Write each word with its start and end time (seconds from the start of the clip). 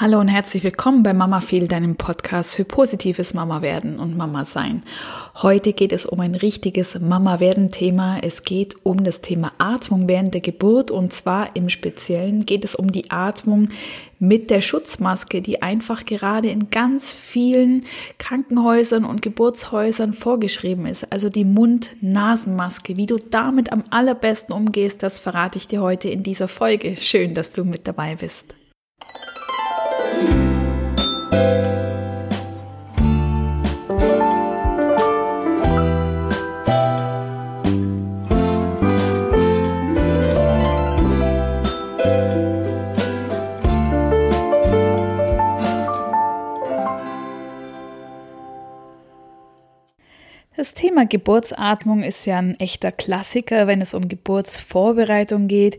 Hallo 0.00 0.20
und 0.20 0.28
herzlich 0.28 0.62
willkommen 0.62 1.02
bei 1.02 1.12
Mama 1.12 1.40
Feel, 1.40 1.66
deinem 1.66 1.96
Podcast 1.96 2.54
für 2.54 2.64
positives 2.64 3.34
Mama 3.34 3.62
werden 3.62 3.98
und 3.98 4.16
Mama 4.16 4.44
sein. 4.44 4.84
Heute 5.34 5.72
geht 5.72 5.92
es 5.92 6.06
um 6.06 6.20
ein 6.20 6.36
richtiges 6.36 7.00
Mama 7.00 7.40
werden 7.40 7.72
Thema. 7.72 8.18
Es 8.22 8.44
geht 8.44 8.76
um 8.84 9.02
das 9.02 9.22
Thema 9.22 9.50
Atmung 9.58 10.06
während 10.06 10.34
der 10.34 10.40
Geburt 10.40 10.92
und 10.92 11.12
zwar 11.12 11.56
im 11.56 11.68
Speziellen 11.68 12.46
geht 12.46 12.64
es 12.64 12.76
um 12.76 12.92
die 12.92 13.10
Atmung 13.10 13.70
mit 14.20 14.50
der 14.50 14.60
Schutzmaske, 14.60 15.42
die 15.42 15.62
einfach 15.62 16.04
gerade 16.04 16.48
in 16.48 16.70
ganz 16.70 17.12
vielen 17.12 17.84
Krankenhäusern 18.18 19.04
und 19.04 19.20
Geburtshäusern 19.20 20.12
vorgeschrieben 20.12 20.86
ist. 20.86 21.10
Also 21.12 21.28
die 21.28 21.44
Mund-Nasen-Maske. 21.44 22.96
Wie 22.96 23.06
du 23.06 23.18
damit 23.18 23.72
am 23.72 23.82
allerbesten 23.90 24.54
umgehst, 24.54 25.02
das 25.02 25.18
verrate 25.18 25.58
ich 25.58 25.66
dir 25.66 25.82
heute 25.82 26.08
in 26.08 26.22
dieser 26.22 26.46
Folge. 26.46 26.94
Schön, 27.00 27.34
dass 27.34 27.50
du 27.50 27.64
mit 27.64 27.88
dabei 27.88 28.14
bist. 28.14 28.54
Das 50.58 50.74
Thema 50.74 51.06
Geburtsatmung 51.06 52.02
ist 52.02 52.26
ja 52.26 52.38
ein 52.38 52.58
echter 52.58 52.90
Klassiker, 52.90 53.68
wenn 53.68 53.80
es 53.80 53.94
um 53.94 54.08
Geburtsvorbereitung 54.08 55.46
geht. 55.46 55.78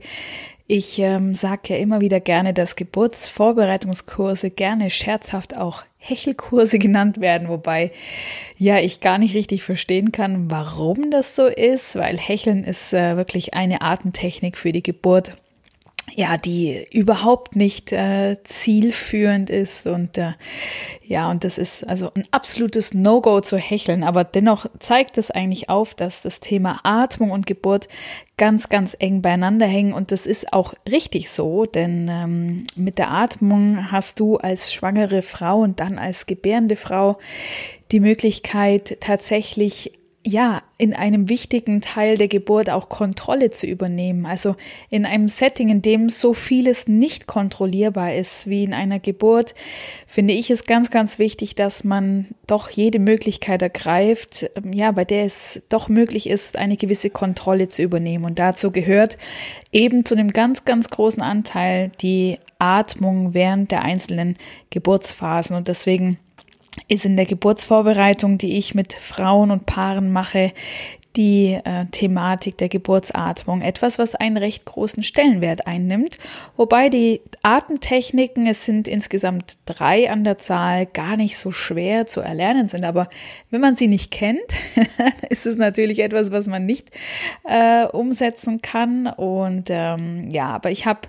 Ich 0.72 1.00
ähm, 1.00 1.34
sage 1.34 1.74
ja 1.74 1.78
immer 1.78 2.00
wieder 2.00 2.20
gerne, 2.20 2.54
dass 2.54 2.76
Geburtsvorbereitungskurse 2.76 4.52
gerne 4.52 4.92
scherzhaft 4.92 5.58
auch 5.58 5.82
Hechelkurse 5.98 6.78
genannt 6.80 7.20
werden, 7.20 7.50
wobei 7.50 7.92
ja 8.56 8.78
ich 8.78 9.02
gar 9.02 9.18
nicht 9.18 9.34
richtig 9.34 9.64
verstehen 9.64 10.12
kann, 10.12 10.52
warum 10.52 11.10
das 11.10 11.36
so 11.36 11.48
ist, 11.48 11.96
weil 11.96 12.20
Hecheln 12.20 12.64
ist 12.64 12.94
äh, 12.94 13.18
wirklich 13.18 13.56
eine 13.56 13.82
Atemtechnik 13.82 14.60
für 14.60 14.72
die 14.72 14.84
Geburt 14.84 15.34
ja, 16.16 16.38
die 16.38 16.86
überhaupt 16.92 17.56
nicht 17.56 17.92
äh, 17.92 18.38
zielführend 18.44 19.50
ist 19.50 19.88
und 19.88 20.18
äh, 20.18 20.34
ja, 21.04 21.32
und 21.32 21.44
das 21.44 21.58
ist 21.58 21.88
also 21.88 22.12
ein 22.14 22.26
absolutes 22.30 22.94
No-Go 22.94 23.42
zu 23.42 23.58
hecheln, 23.58 24.04
aber 24.04 24.24
dennoch 24.24 24.68
zeigt 24.80 25.18
es 25.18 25.32
eigentlich 25.32 25.68
auf, 25.68 25.96
dass 25.96 26.22
das 26.22 26.40
Thema 26.40 26.82
Atmung 26.84 27.32
und 27.32 27.48
Geburt 27.48 27.88
ganz, 28.38 28.70
ganz 28.70 28.96
eng 28.98 29.22
beieinander 29.22 29.66
hängen. 29.66 29.94
Und 29.94 30.12
das 30.12 30.26
ist 30.26 30.54
auch 30.54 30.74
richtig 30.90 31.30
so, 31.30 31.66
denn 31.66 32.10
ähm, 32.10 32.64
mit 32.76 32.98
der 32.98 33.12
Atmung 33.12 33.92
hast 33.92 34.20
du 34.20 34.38
als 34.38 34.74
schwangere 34.74 35.22
Frau 35.22 35.62
und 35.62 35.80
dann 35.80 35.98
als 35.98 36.26
gebärende 36.26 36.76
Frau 36.76 37.18
die 37.92 38.00
Möglichkeit 38.00 38.98
tatsächlich 39.00 39.99
ja, 40.26 40.64
in 40.78 40.94
einem 40.94 41.30
wichtigen 41.30 41.80
Teil 41.80 42.18
der 42.18 42.28
Geburt 42.28 42.70
auch 42.70 42.90
Kontrolle 42.90 43.52
zu 43.52 43.66
übernehmen. 43.66 44.26
Also 44.26 44.56
in 44.90 45.06
einem 45.06 45.30
Setting, 45.30 45.70
in 45.70 45.82
dem 45.82 46.10
so 46.10 46.34
vieles 46.34 46.88
nicht 46.88 47.26
kontrollierbar 47.26 48.14
ist 48.14 48.50
wie 48.50 48.66
in 48.66 48.74
einer 48.74 49.00
Geburt, 49.00 49.56
finde 50.08 50.34
ich 50.34 50.52
es 50.52 50.66
ganz, 50.66 50.92
ganz 50.92 51.20
wichtig, 51.20 51.56
dass 51.56 51.86
man 51.86 52.28
doch 52.48 52.70
jede 52.70 53.00
Möglichkeit 53.00 53.62
ergreift, 53.62 54.50
ja, 54.72 54.92
bei 54.92 55.06
der 55.06 55.24
es 55.24 55.62
doch 55.70 55.88
möglich 55.88 56.30
ist, 56.30 56.58
eine 56.58 56.76
gewisse 56.76 57.10
Kontrolle 57.10 57.70
zu 57.70 57.82
übernehmen. 57.82 58.26
Und 58.26 58.40
dazu 58.40 58.72
gehört 58.72 59.18
eben 59.72 60.04
zu 60.04 60.16
einem 60.16 60.32
ganz, 60.32 60.66
ganz 60.66 60.90
großen 60.90 61.22
Anteil 61.22 61.92
die 62.02 62.40
Atmung 62.60 63.34
während 63.34 63.72
der 63.72 63.84
einzelnen 63.84 64.36
Geburtsphasen. 64.70 65.56
Und 65.56 65.70
deswegen 65.70 66.18
ist 66.88 67.06
in 67.06 67.18
der 67.18 67.26
Geburtsvorbereitung, 67.26 68.38
die 68.38 68.58
ich 68.58 68.76
mit 68.76 68.94
Frauen 68.94 69.52
und 69.52 69.66
Paaren 69.66 70.12
mache, 70.12 70.54
die 71.20 71.60
äh, 71.66 71.86
Thematik 71.92 72.58
der 72.58 72.70
Geburtsatmung, 72.70 73.62
etwas, 73.62 74.00
was 74.00 74.16
einen 74.16 74.38
recht 74.38 74.64
großen 74.64 75.04
Stellenwert 75.04 75.68
einnimmt, 75.68 76.18
wobei 76.56 76.88
die 76.88 77.20
Atemtechniken, 77.44 78.48
es 78.48 78.64
sind 78.64 78.88
insgesamt 78.88 79.58
drei 79.66 80.10
an 80.10 80.24
der 80.24 80.38
Zahl, 80.38 80.86
gar 80.86 81.18
nicht 81.18 81.38
so 81.38 81.52
schwer 81.52 82.08
zu 82.08 82.22
erlernen 82.22 82.70
sind, 82.70 82.86
aber 82.86 83.10
wenn 83.50 83.60
man 83.60 83.76
sie 83.76 83.90
nicht 83.90 84.12
kennt, 84.12 84.40
ist 85.30 85.46
es 85.46 85.58
natürlich 85.58 86.00
etwas, 86.00 86.32
was 86.32 86.48
man 86.48 86.66
nicht 86.66 86.90
äh, 87.44 87.86
umsetzen 87.88 88.62
kann. 88.62 89.08
Und 89.08 89.66
ähm, 89.70 90.30
ja, 90.32 90.48
aber 90.48 90.72
ich 90.72 90.86
habe 90.86 91.02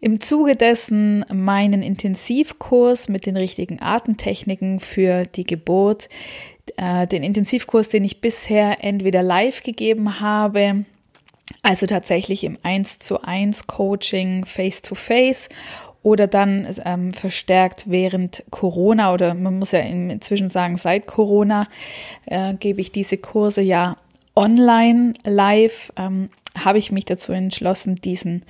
im 0.00 0.20
Zuge 0.20 0.56
dessen 0.56 1.24
meinen 1.32 1.84
Intensivkurs 1.84 3.08
mit 3.08 3.26
den 3.26 3.36
richtigen 3.36 3.80
Atemtechniken 3.80 4.80
für 4.80 5.26
die 5.26 5.44
Geburt 5.44 6.08
äh, 6.76 7.06
den 7.06 7.22
Intensivkurs, 7.22 7.88
den 7.88 8.04
ich 8.04 8.20
bisher 8.20 8.82
entweder 8.84 9.22
live 9.22 9.62
gegeben 9.62 10.20
habe, 10.20 10.84
also 11.62 11.86
tatsächlich 11.86 12.44
im 12.44 12.58
1 12.62 12.98
zu 12.98 13.22
1 13.22 13.66
Coaching 13.66 14.44
face 14.44 14.82
to 14.82 14.94
face 14.94 15.48
oder 16.02 16.26
dann 16.26 16.66
ähm, 16.84 17.12
verstärkt 17.12 17.84
während 17.88 18.42
Corona 18.50 19.12
oder 19.12 19.34
man 19.34 19.58
muss 19.58 19.72
ja 19.72 19.80
inzwischen 19.80 20.50
sagen, 20.50 20.76
seit 20.76 21.06
Corona 21.06 21.68
äh, 22.26 22.54
gebe 22.54 22.80
ich 22.80 22.90
diese 22.90 23.18
Kurse 23.18 23.60
ja 23.60 23.96
online 24.34 25.14
live, 25.24 25.92
ähm, 25.96 26.30
habe 26.58 26.78
ich 26.78 26.90
mich 26.90 27.04
dazu 27.04 27.32
entschlossen, 27.32 27.96
diesen 27.96 28.44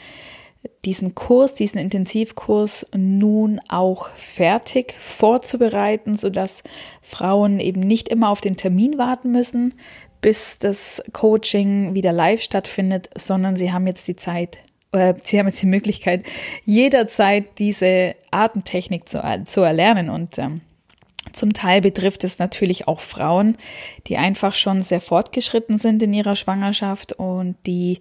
diesen 0.84 1.14
Kurs, 1.14 1.54
diesen 1.54 1.78
Intensivkurs 1.78 2.86
nun 2.96 3.60
auch 3.68 4.08
fertig 4.16 4.94
vorzubereiten, 4.98 6.18
sodass 6.18 6.62
Frauen 7.00 7.60
eben 7.60 7.80
nicht 7.80 8.08
immer 8.08 8.30
auf 8.30 8.40
den 8.40 8.56
Termin 8.56 8.98
warten 8.98 9.30
müssen, 9.30 9.74
bis 10.20 10.58
das 10.58 11.02
Coaching 11.12 11.94
wieder 11.94 12.12
live 12.12 12.42
stattfindet, 12.42 13.10
sondern 13.16 13.56
sie 13.56 13.72
haben 13.72 13.86
jetzt 13.86 14.08
die 14.08 14.16
Zeit, 14.16 14.58
äh, 14.92 15.14
sie 15.22 15.38
haben 15.38 15.46
jetzt 15.46 15.62
die 15.62 15.66
Möglichkeit, 15.66 16.24
jederzeit 16.64 17.58
diese 17.58 18.14
Atemtechnik 18.30 19.08
zu, 19.08 19.20
zu 19.46 19.60
erlernen. 19.60 20.10
Und 20.10 20.38
ähm, 20.38 20.62
zum 21.32 21.52
Teil 21.52 21.80
betrifft 21.80 22.24
es 22.24 22.38
natürlich 22.38 22.88
auch 22.88 23.00
Frauen, 23.00 23.56
die 24.08 24.16
einfach 24.16 24.54
schon 24.54 24.82
sehr 24.82 25.00
fortgeschritten 25.00 25.78
sind 25.78 26.02
in 26.02 26.12
ihrer 26.12 26.34
Schwangerschaft 26.34 27.12
und 27.12 27.56
die 27.66 27.98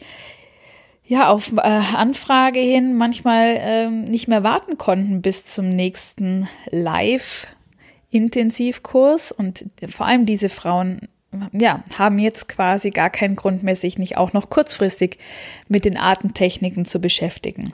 ja, 1.11 1.27
auf 1.27 1.51
äh, 1.57 1.59
Anfrage 1.59 2.61
hin 2.61 2.95
manchmal 2.95 3.57
ähm, 3.59 4.05
nicht 4.05 4.29
mehr 4.29 4.43
warten 4.43 4.77
konnten 4.77 5.21
bis 5.21 5.45
zum 5.45 5.67
nächsten 5.67 6.47
Live-Intensivkurs. 6.69 9.33
Und 9.33 9.65
vor 9.89 10.05
allem 10.05 10.25
diese 10.25 10.47
Frauen, 10.47 11.09
ja, 11.51 11.83
haben 11.99 12.17
jetzt 12.17 12.47
quasi 12.47 12.91
gar 12.91 13.09
keinen 13.09 13.35
Grund 13.35 13.61
mehr, 13.61 13.75
sich 13.75 13.97
nicht 13.97 14.15
auch 14.15 14.31
noch 14.31 14.49
kurzfristig 14.49 15.17
mit 15.67 15.83
den 15.83 15.97
Atemtechniken 15.97 16.85
zu 16.85 17.01
beschäftigen. 17.01 17.73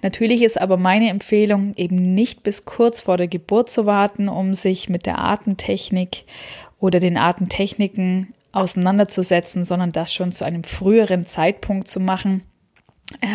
Natürlich 0.00 0.40
ist 0.40 0.58
aber 0.58 0.78
meine 0.78 1.10
Empfehlung, 1.10 1.74
eben 1.76 2.14
nicht 2.14 2.42
bis 2.42 2.64
kurz 2.64 3.02
vor 3.02 3.18
der 3.18 3.28
Geburt 3.28 3.68
zu 3.68 3.84
warten, 3.84 4.30
um 4.30 4.54
sich 4.54 4.88
mit 4.88 5.04
der 5.04 5.18
Atemtechnik 5.18 6.24
oder 6.78 6.98
den 6.98 7.18
Atemtechniken 7.18 8.32
auseinanderzusetzen, 8.52 9.66
sondern 9.66 9.92
das 9.92 10.14
schon 10.14 10.32
zu 10.32 10.44
einem 10.44 10.64
früheren 10.64 11.26
Zeitpunkt 11.26 11.86
zu 11.86 12.00
machen 12.00 12.42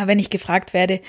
wenn 0.06 0.20
ich 0.20 0.30
gefragt 0.30 0.74
werde, 0.74 1.02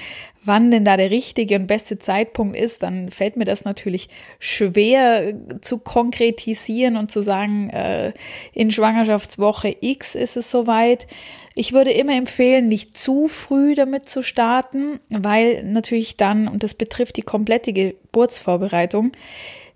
wann 0.45 0.71
denn 0.71 0.85
da 0.85 0.97
der 0.97 1.11
richtige 1.11 1.57
und 1.57 1.67
beste 1.67 1.99
Zeitpunkt 1.99 2.57
ist, 2.57 2.83
dann 2.83 3.11
fällt 3.11 3.37
mir 3.37 3.45
das 3.45 3.65
natürlich 3.65 4.09
schwer 4.39 5.35
zu 5.61 5.79
konkretisieren 5.79 6.97
und 6.97 7.11
zu 7.11 7.21
sagen, 7.21 7.71
äh, 7.71 8.13
in 8.53 8.71
Schwangerschaftswoche 8.71 9.77
X 9.81 10.15
ist 10.15 10.37
es 10.37 10.51
soweit. 10.51 11.07
Ich 11.55 11.73
würde 11.73 11.91
immer 11.91 12.17
empfehlen, 12.17 12.69
nicht 12.69 12.97
zu 12.97 13.29
früh 13.29 13.75
damit 13.75 14.09
zu 14.09 14.23
starten, 14.23 15.01
weil 15.09 15.63
natürlich 15.65 16.17
dann, 16.17 16.49
und 16.49 16.63
das 16.63 16.75
betrifft 16.75 17.17
die 17.17 17.23
komplette 17.23 17.73
Geburtsvorbereitung, 17.73 19.13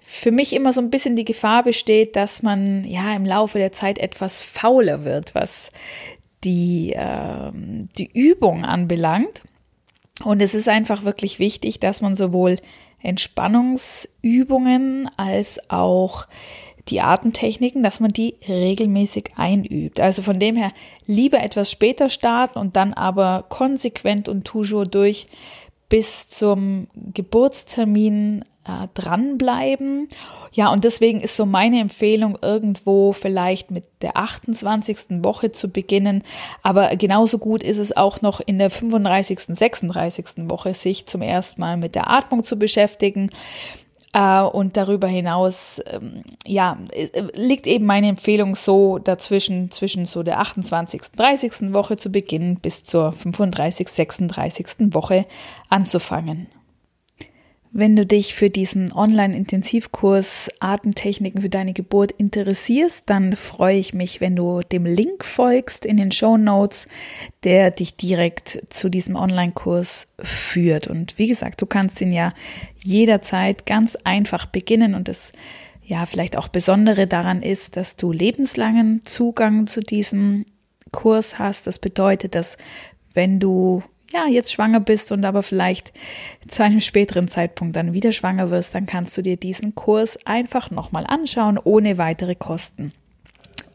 für 0.01 0.33
mich 0.33 0.53
immer 0.53 0.73
so 0.73 0.81
ein 0.81 0.91
bisschen 0.91 1.15
die 1.15 1.25
Gefahr 1.25 1.63
besteht, 1.63 2.17
dass 2.17 2.43
man 2.43 2.85
ja 2.85 3.15
im 3.15 3.25
Laufe 3.25 3.59
der 3.59 3.71
Zeit 3.71 3.99
etwas 3.99 4.43
fauler 4.43 5.05
wird, 5.05 5.37
was 5.37 5.71
die, 6.45 6.93
äh, 6.93 7.51
die 7.99 8.11
Übung 8.13 8.65
anbelangt. 8.65 9.43
Und 10.25 10.41
es 10.43 10.55
ist 10.55 10.69
einfach 10.69 11.05
wirklich 11.05 11.39
wichtig, 11.39 11.79
dass 11.81 12.01
man 12.01 12.17
sowohl 12.17 12.59
Entspannungsübungen 13.03 15.11
als 15.17 15.59
auch 15.71 16.27
die 16.89 17.01
Atemtechniken, 17.01 17.83
dass 17.83 18.01
man 18.01 18.13
die 18.13 18.37
regelmäßig 18.47 19.31
einübt. 19.37 20.01
Also 20.01 20.23
von 20.23 20.39
dem 20.41 20.57
her 20.57 20.73
lieber 21.07 21.43
etwas 21.43 21.71
später 21.71 22.09
starten 22.09 22.59
und 22.59 22.77
dann 22.77 22.95
aber 22.95 23.45
konsequent 23.49 24.29
und 24.29 24.45
toujours 24.45 24.89
durch 24.89 25.29
bis 25.89 26.29
zum 26.29 26.89
Geburtstermin 26.95 28.45
äh, 28.65 28.89
dranbleiben. 28.95 30.09
Ja, 30.53 30.73
und 30.73 30.85
deswegen 30.85 31.21
ist 31.21 31.37
so 31.37 31.47
meine 31.47 31.81
Empfehlung, 31.81 32.37
irgendwo 32.43 33.13
vielleicht 33.13 33.71
mit 33.71 33.85
der 34.03 34.17
28. 34.17 35.23
Woche 35.23 35.53
zu 35.53 35.69
beginnen. 35.69 36.25
Aber 36.63 36.95
genauso 36.97 37.39
gut 37.39 37.63
ist 37.63 37.79
es 37.79 37.97
auch 37.97 38.21
noch 38.21 38.41
in 38.41 38.59
der 38.59 38.71
35., 38.71 39.41
36. 39.57 40.51
Woche, 40.51 40.75
sich 40.75 41.07
zum 41.07 41.23
ersten 41.23 41.61
Mal 41.61 41.77
mit 41.77 41.95
der 41.95 42.11
Atmung 42.11 42.45
zu 42.45 42.59
beschäftigen. 42.59 43.31
Uh, 44.13 44.49
und 44.49 44.77
darüber 44.77 45.07
hinaus, 45.07 45.81
ähm, 45.87 46.25
ja, 46.45 46.79
äh, 46.91 47.09
liegt 47.37 47.69
eben 47.69 47.87
meine 47.87 48.09
Empfehlung 48.09 48.57
so 48.57 48.99
dazwischen, 48.99 49.71
zwischen 49.71 50.05
so 50.05 50.25
der 50.25 50.41
28., 50.41 51.03
30. 51.17 51.73
Woche 51.73 51.97
zu 51.97 52.11
beginnen 52.11 52.57
bis 52.57 52.83
zur 52.83 53.13
35., 53.13 53.89
36. 53.89 54.67
Woche 54.93 55.27
anzufangen. 55.69 56.49
Wenn 57.73 57.95
du 57.95 58.05
dich 58.05 58.35
für 58.35 58.51
diesen 58.51 58.93
Online-Intensivkurs 58.93 60.49
Atemtechniken 60.59 61.43
für 61.43 61.49
deine 61.49 61.73
Geburt 61.73 62.11
interessierst, 62.11 63.05
dann 63.07 63.37
freue 63.37 63.77
ich 63.77 63.95
mich, 63.95 64.21
wenn 64.21 64.35
du 64.35 64.61
dem 64.63 64.85
Link 64.85 65.25
folgst 65.25 65.87
in 65.87 65.97
den 65.97 66.11
Show 66.11 66.37
Notes, 66.37 66.89
der 67.45 67.71
dich 67.71 67.95
direkt 67.95 68.61
zu 68.71 68.89
diesem 68.89 69.15
Online-Kurs 69.15 70.13
führt. 70.21 70.89
Und 70.89 71.17
wie 71.17 71.29
gesagt, 71.29 71.63
du 71.63 71.67
kannst 71.67 72.01
ihn 72.01 72.11
ja 72.11 72.35
jederzeit 72.79 73.67
ganz 73.67 73.95
einfach 74.03 74.47
beginnen 74.47 74.97
und 74.97 75.07
das 75.07 75.33
ja 75.85 76.07
vielleicht 76.07 76.37
auch 76.37 76.49
Besondere 76.49 77.07
daran 77.07 77.41
ist, 77.41 77.77
dass 77.77 77.95
du 77.95 78.11
lebenslangen 78.11 79.03
Zugang 79.05 79.69
zu 79.69 79.81
diesem 79.81 80.45
Kurs 80.91 81.39
hast. 81.39 81.69
Das 81.69 81.79
bedeutet, 81.79 82.35
dass 82.35 82.57
wenn 83.15 83.39
du 83.39 83.85
ja, 84.13 84.27
jetzt 84.27 84.53
schwanger 84.53 84.81
bist 84.81 85.13
und 85.13 85.25
aber 85.25 85.43
vielleicht 85.43 85.93
zu 86.49 86.63
einem 86.63 86.81
späteren 86.81 87.29
Zeitpunkt 87.29 87.77
dann 87.77 87.93
wieder 87.93 88.13
schwanger 88.13 88.51
wirst, 88.51 88.75
dann 88.75 88.87
kannst 88.87 89.17
du 89.17 89.23
dir 89.23 89.37
diesen 89.37 89.75
Kurs 89.75 90.19
einfach 90.27 90.71
nochmal 90.71 91.07
anschauen, 91.07 91.59
ohne 91.63 91.99
weitere 91.99 92.35
Kosten. 92.35 92.93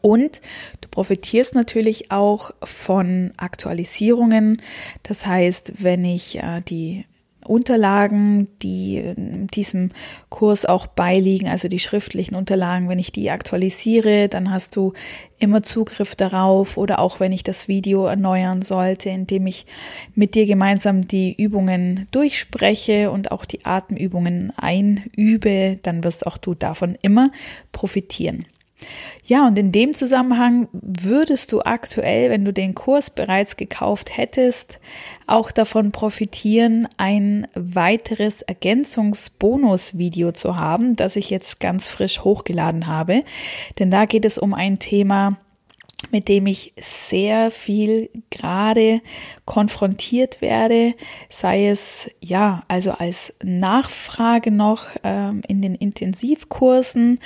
Und 0.02 0.40
du 0.82 0.88
profitierst 0.88 1.54
natürlich 1.54 2.12
auch 2.12 2.52
von 2.62 3.32
Aktualisierungen. 3.36 4.62
Das 5.02 5.26
heißt, 5.26 5.82
wenn 5.82 6.04
ich 6.04 6.38
äh, 6.38 6.60
die 6.60 7.06
Unterlagen, 7.46 8.48
die 8.62 9.14
diesem 9.54 9.90
Kurs 10.28 10.66
auch 10.66 10.86
beiliegen, 10.86 11.48
also 11.48 11.68
die 11.68 11.78
schriftlichen 11.78 12.34
Unterlagen, 12.34 12.88
wenn 12.88 12.98
ich 12.98 13.12
die 13.12 13.30
aktualisiere, 13.30 14.28
dann 14.28 14.50
hast 14.50 14.76
du 14.76 14.92
immer 15.38 15.62
Zugriff 15.62 16.14
darauf 16.16 16.76
oder 16.76 16.98
auch 16.98 17.20
wenn 17.20 17.32
ich 17.32 17.44
das 17.44 17.68
Video 17.68 18.06
erneuern 18.06 18.62
sollte, 18.62 19.10
indem 19.10 19.46
ich 19.46 19.66
mit 20.14 20.34
dir 20.34 20.46
gemeinsam 20.46 21.06
die 21.06 21.34
Übungen 21.34 22.08
durchspreche 22.10 23.10
und 23.10 23.32
auch 23.32 23.44
die 23.44 23.64
Atemübungen 23.64 24.52
einübe, 24.56 25.78
dann 25.82 26.04
wirst 26.04 26.26
auch 26.26 26.38
du 26.38 26.54
davon 26.54 26.96
immer 27.02 27.30
profitieren. 27.72 28.46
Ja, 29.24 29.46
und 29.46 29.58
in 29.58 29.72
dem 29.72 29.94
Zusammenhang 29.94 30.68
würdest 30.72 31.50
du 31.50 31.60
aktuell, 31.62 32.30
wenn 32.30 32.44
du 32.44 32.52
den 32.52 32.74
Kurs 32.74 33.10
bereits 33.10 33.56
gekauft 33.56 34.16
hättest, 34.16 34.78
auch 35.26 35.50
davon 35.50 35.90
profitieren, 35.90 36.86
ein 36.96 37.48
weiteres 37.54 38.42
Ergänzungsbonus-Video 38.42 40.32
zu 40.32 40.56
haben, 40.56 40.94
das 40.94 41.16
ich 41.16 41.30
jetzt 41.30 41.58
ganz 41.58 41.88
frisch 41.88 42.20
hochgeladen 42.20 42.86
habe. 42.86 43.24
Denn 43.78 43.90
da 43.90 44.04
geht 44.04 44.24
es 44.24 44.38
um 44.38 44.54
ein 44.54 44.78
Thema, 44.78 45.38
mit 46.10 46.28
dem 46.28 46.46
ich 46.46 46.72
sehr 46.78 47.50
viel 47.50 48.10
gerade 48.30 49.00
konfrontiert 49.44 50.42
werde, 50.42 50.94
sei 51.30 51.68
es 51.68 52.10
ja, 52.20 52.64
also 52.68 52.92
als 52.92 53.34
Nachfrage 53.42 54.50
noch 54.50 54.84
ähm, 55.02 55.42
in 55.48 55.62
den 55.62 55.74
Intensivkursen, 55.74 57.18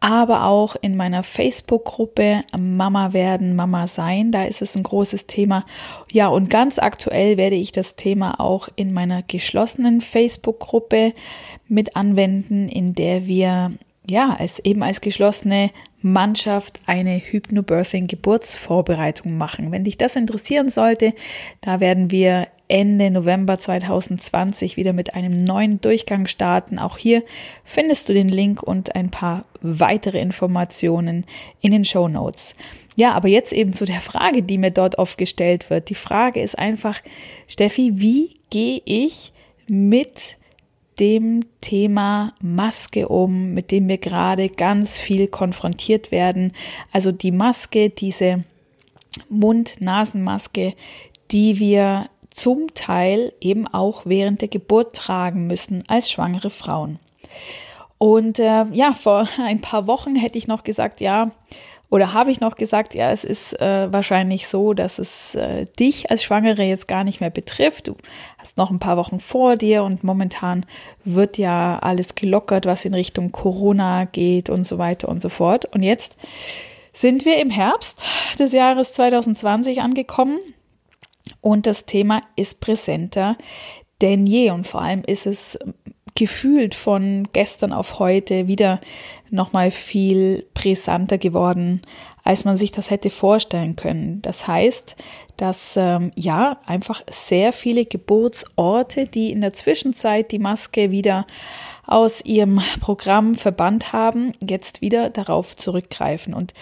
aber 0.00 0.44
auch 0.44 0.76
in 0.80 0.96
meiner 0.96 1.22
Facebook-Gruppe 1.22 2.44
Mama 2.58 3.12
werden, 3.12 3.56
Mama 3.56 3.86
sein. 3.86 4.32
Da 4.32 4.44
ist 4.44 4.60
es 4.60 4.76
ein 4.76 4.82
großes 4.82 5.26
Thema. 5.26 5.64
Ja, 6.12 6.28
und 6.28 6.50
ganz 6.50 6.78
aktuell 6.78 7.36
werde 7.36 7.56
ich 7.56 7.72
das 7.72 7.96
Thema 7.96 8.38
auch 8.38 8.68
in 8.76 8.92
meiner 8.92 9.22
geschlossenen 9.22 10.02
Facebook-Gruppe 10.02 11.14
mit 11.68 11.96
anwenden, 11.96 12.68
in 12.68 12.94
der 12.94 13.26
wir 13.26 13.72
ja, 14.08 14.36
als 14.38 14.58
eben 14.60 14.82
als 14.82 15.00
geschlossene 15.00 15.70
Mannschaft 16.02 16.80
eine 16.84 17.18
Hypnobirthing 17.18 18.06
Geburtsvorbereitung 18.06 19.38
machen. 19.38 19.72
Wenn 19.72 19.84
dich 19.84 19.96
das 19.96 20.16
interessieren 20.16 20.68
sollte, 20.68 21.14
da 21.62 21.80
werden 21.80 22.10
wir 22.10 22.48
Ende 22.68 23.10
November 23.10 23.58
2020 23.58 24.76
wieder 24.76 24.92
mit 24.92 25.14
einem 25.14 25.44
neuen 25.44 25.80
Durchgang 25.80 26.26
starten. 26.26 26.78
Auch 26.78 26.98
hier 26.98 27.22
findest 27.64 28.08
du 28.08 28.14
den 28.14 28.28
Link 28.28 28.62
und 28.62 28.94
ein 28.94 29.10
paar 29.10 29.44
weitere 29.60 30.20
Informationen 30.20 31.24
in 31.60 31.72
den 31.72 31.84
Show 31.84 32.08
Notes. 32.08 32.54
Ja, 32.96 33.12
aber 33.12 33.28
jetzt 33.28 33.52
eben 33.52 33.72
zu 33.72 33.84
der 33.84 34.00
Frage, 34.00 34.42
die 34.42 34.58
mir 34.58 34.70
dort 34.70 34.98
oft 34.98 35.18
gestellt 35.18 35.68
wird. 35.68 35.90
Die 35.90 35.94
Frage 35.94 36.40
ist 36.40 36.58
einfach, 36.58 37.00
Steffi, 37.48 37.92
wie 37.94 38.36
gehe 38.50 38.80
ich 38.84 39.32
mit 39.66 40.36
dem 41.00 41.44
Thema 41.60 42.32
Maske 42.40 43.08
um, 43.08 43.52
mit 43.54 43.70
dem 43.70 43.88
wir 43.88 43.98
gerade 43.98 44.48
ganz 44.48 44.98
viel 44.98 45.26
konfrontiert 45.28 46.10
werden. 46.10 46.52
Also 46.92 47.12
die 47.12 47.32
Maske, 47.32 47.90
diese 47.90 48.44
Mund-Nasen-Maske, 49.28 50.74
die 51.30 51.58
wir 51.58 52.08
zum 52.30 52.74
Teil 52.74 53.32
eben 53.40 53.66
auch 53.68 54.02
während 54.04 54.40
der 54.40 54.48
Geburt 54.48 54.96
tragen 54.96 55.46
müssen 55.46 55.84
als 55.86 56.10
schwangere 56.10 56.50
Frauen. 56.50 56.98
Und 57.98 58.38
äh, 58.38 58.64
ja, 58.72 58.92
vor 58.92 59.28
ein 59.38 59.60
paar 59.60 59.86
Wochen 59.86 60.16
hätte 60.16 60.38
ich 60.38 60.48
noch 60.48 60.64
gesagt, 60.64 61.00
ja, 61.00 61.30
oder 61.90 62.12
habe 62.12 62.30
ich 62.30 62.40
noch 62.40 62.56
gesagt, 62.56 62.94
ja, 62.94 63.10
es 63.12 63.24
ist 63.24 63.60
äh, 63.60 63.92
wahrscheinlich 63.92 64.48
so, 64.48 64.74
dass 64.74 64.98
es 64.98 65.34
äh, 65.34 65.66
dich 65.78 66.10
als 66.10 66.24
Schwangere 66.24 66.62
jetzt 66.62 66.88
gar 66.88 67.04
nicht 67.04 67.20
mehr 67.20 67.30
betrifft. 67.30 67.88
Du 67.88 67.96
hast 68.38 68.56
noch 68.56 68.70
ein 68.70 68.78
paar 68.78 68.96
Wochen 68.96 69.20
vor 69.20 69.56
dir 69.56 69.84
und 69.84 70.02
momentan 70.02 70.66
wird 71.04 71.38
ja 71.38 71.78
alles 71.78 72.14
gelockert, 72.14 72.66
was 72.66 72.84
in 72.84 72.94
Richtung 72.94 73.32
Corona 73.32 74.06
geht 74.06 74.50
und 74.50 74.66
so 74.66 74.78
weiter 74.78 75.08
und 75.08 75.22
so 75.22 75.28
fort. 75.28 75.66
Und 75.66 75.82
jetzt 75.82 76.16
sind 76.92 77.24
wir 77.24 77.40
im 77.40 77.50
Herbst 77.50 78.06
des 78.38 78.52
Jahres 78.52 78.92
2020 78.94 79.80
angekommen 79.80 80.38
und 81.40 81.66
das 81.66 81.86
Thema 81.86 82.22
ist 82.36 82.60
präsenter 82.60 83.36
denn 84.00 84.26
je. 84.26 84.50
Und 84.50 84.66
vor 84.66 84.82
allem 84.82 85.02
ist 85.04 85.26
es 85.26 85.58
gefühlt 86.14 86.74
von 86.74 87.28
gestern 87.32 87.72
auf 87.72 87.98
heute 87.98 88.46
wieder 88.46 88.80
nochmal 89.34 89.70
viel 89.70 90.46
brisanter 90.54 91.18
geworden, 91.18 91.82
als 92.22 92.44
man 92.44 92.56
sich 92.56 92.72
das 92.72 92.90
hätte 92.90 93.10
vorstellen 93.10 93.76
können. 93.76 94.22
Das 94.22 94.46
heißt, 94.46 94.96
dass 95.36 95.74
ähm, 95.76 96.12
ja 96.14 96.58
einfach 96.66 97.02
sehr 97.10 97.52
viele 97.52 97.84
Geburtsorte, 97.84 99.06
die 99.06 99.30
in 99.30 99.40
der 99.40 99.52
Zwischenzeit 99.52 100.32
die 100.32 100.38
Maske 100.38 100.90
wieder 100.90 101.26
aus 101.86 102.24
ihrem 102.24 102.60
Programm 102.80 103.34
verbannt 103.34 103.92
haben, 103.92 104.32
jetzt 104.42 104.80
wieder 104.80 105.10
darauf 105.10 105.56
zurückgreifen. 105.56 106.32
Und 106.32 106.54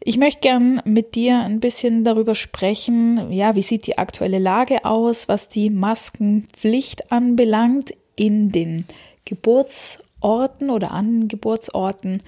ich 0.00 0.16
möchte 0.16 0.40
gern 0.40 0.80
mit 0.84 1.14
dir 1.14 1.40
ein 1.40 1.60
bisschen 1.60 2.02
darüber 2.02 2.34
sprechen, 2.34 3.30
ja, 3.30 3.54
wie 3.54 3.62
sieht 3.62 3.86
die 3.86 3.98
aktuelle 3.98 4.38
Lage 4.38 4.84
aus, 4.84 5.28
was 5.28 5.48
die 5.48 5.70
Maskenpflicht 5.70 7.12
anbelangt 7.12 7.94
in 8.16 8.50
den 8.50 8.86
Geburtsorten 9.24 10.07
oder 10.20 10.90
an 10.90 11.28
Geburtsorten. 11.28 12.22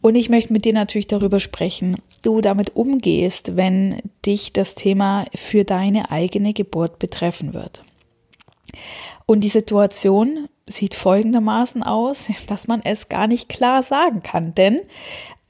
Und 0.00 0.14
ich 0.14 0.28
möchte 0.28 0.52
mit 0.52 0.64
dir 0.64 0.72
natürlich 0.72 1.06
darüber 1.06 1.40
sprechen, 1.40 1.96
du 2.22 2.40
damit 2.40 2.76
umgehst, 2.76 3.56
wenn 3.56 4.02
dich 4.24 4.52
das 4.52 4.74
Thema 4.74 5.26
für 5.34 5.64
deine 5.64 6.10
eigene 6.10 6.52
Geburt 6.52 6.98
betreffen 6.98 7.54
wird. 7.54 7.82
Und 9.26 9.42
die 9.42 9.48
Situation 9.48 10.48
sieht 10.66 10.94
folgendermaßen 10.94 11.82
aus, 11.82 12.26
dass 12.46 12.68
man 12.68 12.80
es 12.84 13.08
gar 13.08 13.26
nicht 13.26 13.48
klar 13.48 13.82
sagen 13.82 14.22
kann, 14.22 14.54
denn 14.54 14.80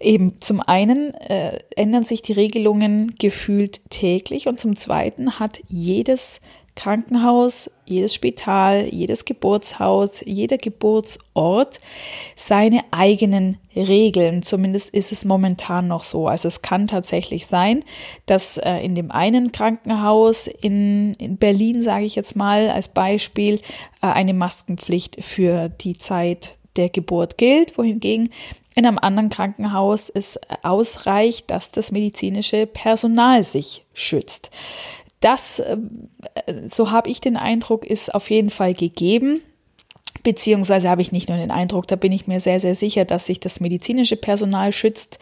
eben 0.00 0.40
zum 0.40 0.60
einen 0.60 1.14
äh, 1.14 1.60
ändern 1.76 2.04
sich 2.04 2.22
die 2.22 2.32
Regelungen 2.32 3.14
gefühlt 3.18 3.80
täglich 3.90 4.48
und 4.48 4.60
zum 4.60 4.76
zweiten 4.76 5.38
hat 5.38 5.60
jedes 5.68 6.40
Krankenhaus, 6.76 7.71
jedes 7.85 8.14
Spital, 8.14 8.88
jedes 8.90 9.25
Geburtshaus, 9.25 10.23
jeder 10.26 10.59
Geburtsort 10.59 11.81
seine 12.35 12.83
eigenen 12.90 13.59
Regeln. 13.76 14.43
Zumindest 14.43 14.90
ist 14.90 15.12
es 15.12 15.25
momentan 15.25 15.87
noch 15.87 16.02
so. 16.02 16.26
Also 16.26 16.49
es 16.49 16.62
kann 16.62 16.88
tatsächlich 16.88 17.47
sein, 17.47 17.85
dass 18.26 18.59
äh, 18.59 18.78
in 18.78 18.95
dem 18.95 19.11
einen 19.11 19.52
Krankenhaus 19.52 20.47
in, 20.47 21.14
in 21.14 21.37
Berlin, 21.37 21.83
sage 21.83 22.07
ich 22.07 22.16
jetzt 22.16 22.35
mal 22.35 22.71
als 22.71 22.88
Beispiel, 22.88 23.61
äh, 24.02 24.07
eine 24.07 24.35
Maskenpflicht 24.35 25.23
für 25.23 25.69
die 25.69 25.97
Zeit 25.99 26.57
der 26.76 26.88
Geburt 26.88 27.38
gilt, 27.38 27.78
wohingegen 27.78 28.31
in 28.75 28.87
einem 28.87 28.99
anderen 28.99 29.28
Krankenhaus 29.28 30.11
es 30.11 30.38
ausreicht, 30.62 31.50
dass 31.50 31.71
das 31.71 31.93
medizinische 31.93 32.66
Personal 32.66 33.45
sich 33.45 33.85
schützt. 33.95 34.50
Das, 35.25 35.59
äh, 35.59 35.78
so 36.66 36.90
habe 36.90 37.09
ich 37.09 37.19
den 37.19 37.38
Eindruck, 37.38 37.87
ist 37.87 38.14
auf 38.14 38.28
jeden 38.28 38.50
Fall 38.50 38.75
gegeben. 38.75 39.40
Beziehungsweise 40.23 40.90
habe 40.90 41.00
ich 41.00 41.12
nicht 41.12 41.31
nur 41.31 41.38
den 41.38 41.50
Eindruck, 41.50 41.88
da 41.88 41.97
bin 41.97 42.12
ich 42.12 42.26
mir 42.26 42.40
sehr, 42.40 42.61
sehr 42.61 42.75
sicher, 42.75 43.07
dass 43.07 43.25
sich 43.25 43.40
das 43.40 43.59
medizinische 43.59 44.16
Personal 44.16 44.71
schützt 44.73 45.19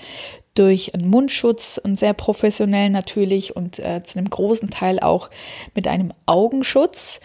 durch 0.54 0.92
einen 0.92 1.08
Mundschutz, 1.08 1.80
und 1.82 2.00
sehr 2.00 2.14
professionell 2.14 2.90
natürlich 2.90 3.54
und 3.54 3.78
äh, 3.78 4.02
zu 4.02 4.18
einem 4.18 4.28
großen 4.28 4.70
Teil 4.70 4.98
auch 4.98 5.30
mit 5.76 5.86
einem 5.86 6.12
Augenschutz. 6.26 7.20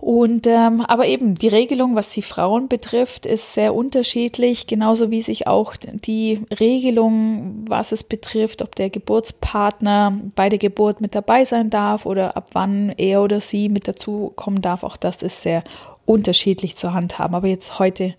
Und 0.00 0.46
ähm, 0.46 0.82
aber 0.82 1.06
eben 1.06 1.36
die 1.36 1.48
Regelung, 1.48 1.94
was 1.94 2.10
die 2.10 2.22
Frauen 2.22 2.68
betrifft, 2.68 3.24
ist 3.24 3.54
sehr 3.54 3.74
unterschiedlich, 3.74 4.66
genauso 4.66 5.10
wie 5.10 5.22
sich 5.22 5.46
auch 5.46 5.74
die 5.76 6.42
Regelung, 6.60 7.64
was 7.66 7.92
es 7.92 8.04
betrifft, 8.04 8.60
ob 8.60 8.74
der 8.76 8.90
Geburtspartner 8.90 10.20
bei 10.34 10.48
der 10.50 10.58
Geburt 10.58 11.00
mit 11.00 11.14
dabei 11.14 11.44
sein 11.44 11.70
darf 11.70 12.04
oder 12.04 12.36
ab 12.36 12.50
wann 12.52 12.90
er 12.90 13.22
oder 13.22 13.40
sie 13.40 13.68
mit 13.68 13.88
dazu 13.88 14.32
kommen 14.36 14.60
darf, 14.60 14.84
auch 14.84 14.98
das 14.98 15.22
ist 15.22 15.42
sehr 15.42 15.64
unterschiedlich 16.04 16.76
zu 16.76 16.92
handhaben. 16.92 17.34
Aber 17.34 17.48
jetzt 17.48 17.78
heute 17.78 18.14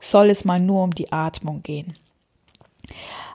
soll 0.00 0.28
es 0.30 0.44
mal 0.44 0.60
nur 0.60 0.84
um 0.84 0.94
die 0.94 1.12
Atmung 1.12 1.62
gehen. 1.62 1.94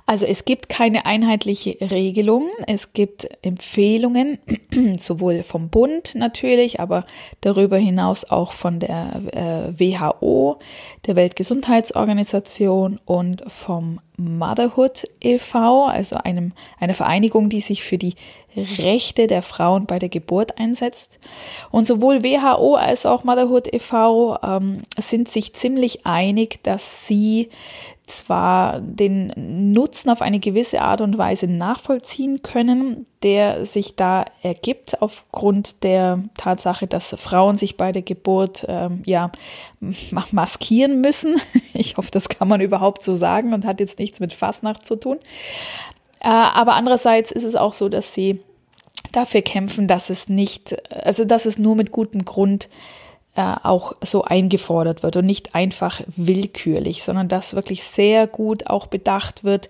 Also 0.10 0.26
es 0.26 0.46
gibt 0.46 0.70
keine 0.70 1.06
einheitliche 1.06 1.78
Regelung. 1.82 2.48
Es 2.66 2.94
gibt 2.94 3.28
Empfehlungen, 3.42 4.40
sowohl 4.98 5.44
vom 5.44 5.68
Bund 5.68 6.16
natürlich, 6.16 6.80
aber 6.80 7.06
darüber 7.42 7.78
hinaus 7.78 8.24
auch 8.24 8.54
von 8.54 8.80
der 8.80 9.22
äh, 9.34 9.78
WHO, 9.78 10.60
der 11.06 11.18
Weltgesundheitsorganisation 11.18 13.02
und 13.04 13.44
vom 13.52 14.00
Motherhood 14.16 15.04
e.V., 15.20 15.88
also 15.88 16.16
einem, 16.16 16.54
einer 16.80 16.94
Vereinigung, 16.94 17.50
die 17.50 17.60
sich 17.60 17.84
für 17.84 17.98
die 17.98 18.16
Rechte 18.56 19.28
der 19.28 19.42
Frauen 19.42 19.86
bei 19.88 20.00
der 20.00 20.10
Geburt 20.10 20.58
einsetzt. 20.58 21.20
Und 21.70 21.86
sowohl 21.86 22.24
WHO 22.24 22.76
als 22.76 23.06
auch 23.06 23.26
Motherhood 23.26 23.72
e.V. 23.74 24.40
Ähm, 24.42 24.84
sind 24.98 25.30
sich 25.30 25.54
ziemlich 25.54 26.06
einig, 26.06 26.64
dass 26.64 27.06
sie 27.06 27.50
zwar 28.08 28.80
den 28.80 29.34
Nutzen 29.74 29.97
auf 30.06 30.22
eine 30.22 30.40
gewisse 30.40 30.82
Art 30.82 31.02
und 31.02 31.18
Weise 31.18 31.48
nachvollziehen 31.48 32.42
können, 32.44 33.06
der 33.24 33.66
sich 33.66 33.96
da 33.96 34.26
ergibt 34.44 35.02
aufgrund 35.02 35.84
der 35.84 36.24
Tatsache, 36.38 36.88
dass 36.88 37.16
Frauen 37.18 37.58
sich 37.58 37.78
bei 37.78 37.92
der 37.92 38.04
Geburt 38.04 38.66
ähm, 38.68 39.02
ja 39.06 39.32
maskieren 40.32 41.02
müssen. 41.02 41.42
Ich 41.74 41.98
hoffe, 41.98 42.10
das 42.10 42.28
kann 42.28 42.48
man 42.48 42.60
überhaupt 42.60 43.04
so 43.04 43.14
sagen 43.14 43.54
und 43.54 43.64
hat 43.64 43.80
jetzt 43.80 44.00
nichts 44.00 44.20
mit 44.20 44.34
Fastnacht 44.34 44.88
zu 44.88 44.96
tun. 44.96 45.18
Äh, 46.20 46.28
aber 46.30 46.74
andererseits 46.74 47.32
ist 47.32 47.44
es 47.44 47.56
auch 47.56 47.76
so, 47.76 47.88
dass 47.88 48.16
sie 48.16 48.40
dafür 49.12 49.44
kämpfen, 49.44 49.88
dass 49.88 50.10
es 50.10 50.28
nicht, 50.28 50.76
also 50.92 51.24
dass 51.24 51.46
es 51.46 51.60
nur 51.60 51.76
mit 51.76 51.92
gutem 51.92 52.26
Grund 52.26 52.66
äh, 52.66 53.07
auch 53.38 53.94
so 54.04 54.24
eingefordert 54.24 55.04
wird 55.04 55.16
und 55.18 55.26
nicht 55.26 55.56
einfach 55.56 56.02
willkürlich, 56.08 57.04
sondern 57.04 57.28
dass 57.28 57.56
wirklich 57.56 57.84
sehr 57.84 58.28
gut 58.28 58.68
auch 58.68 58.88
bedacht 58.88 59.44
wird, 59.44 59.70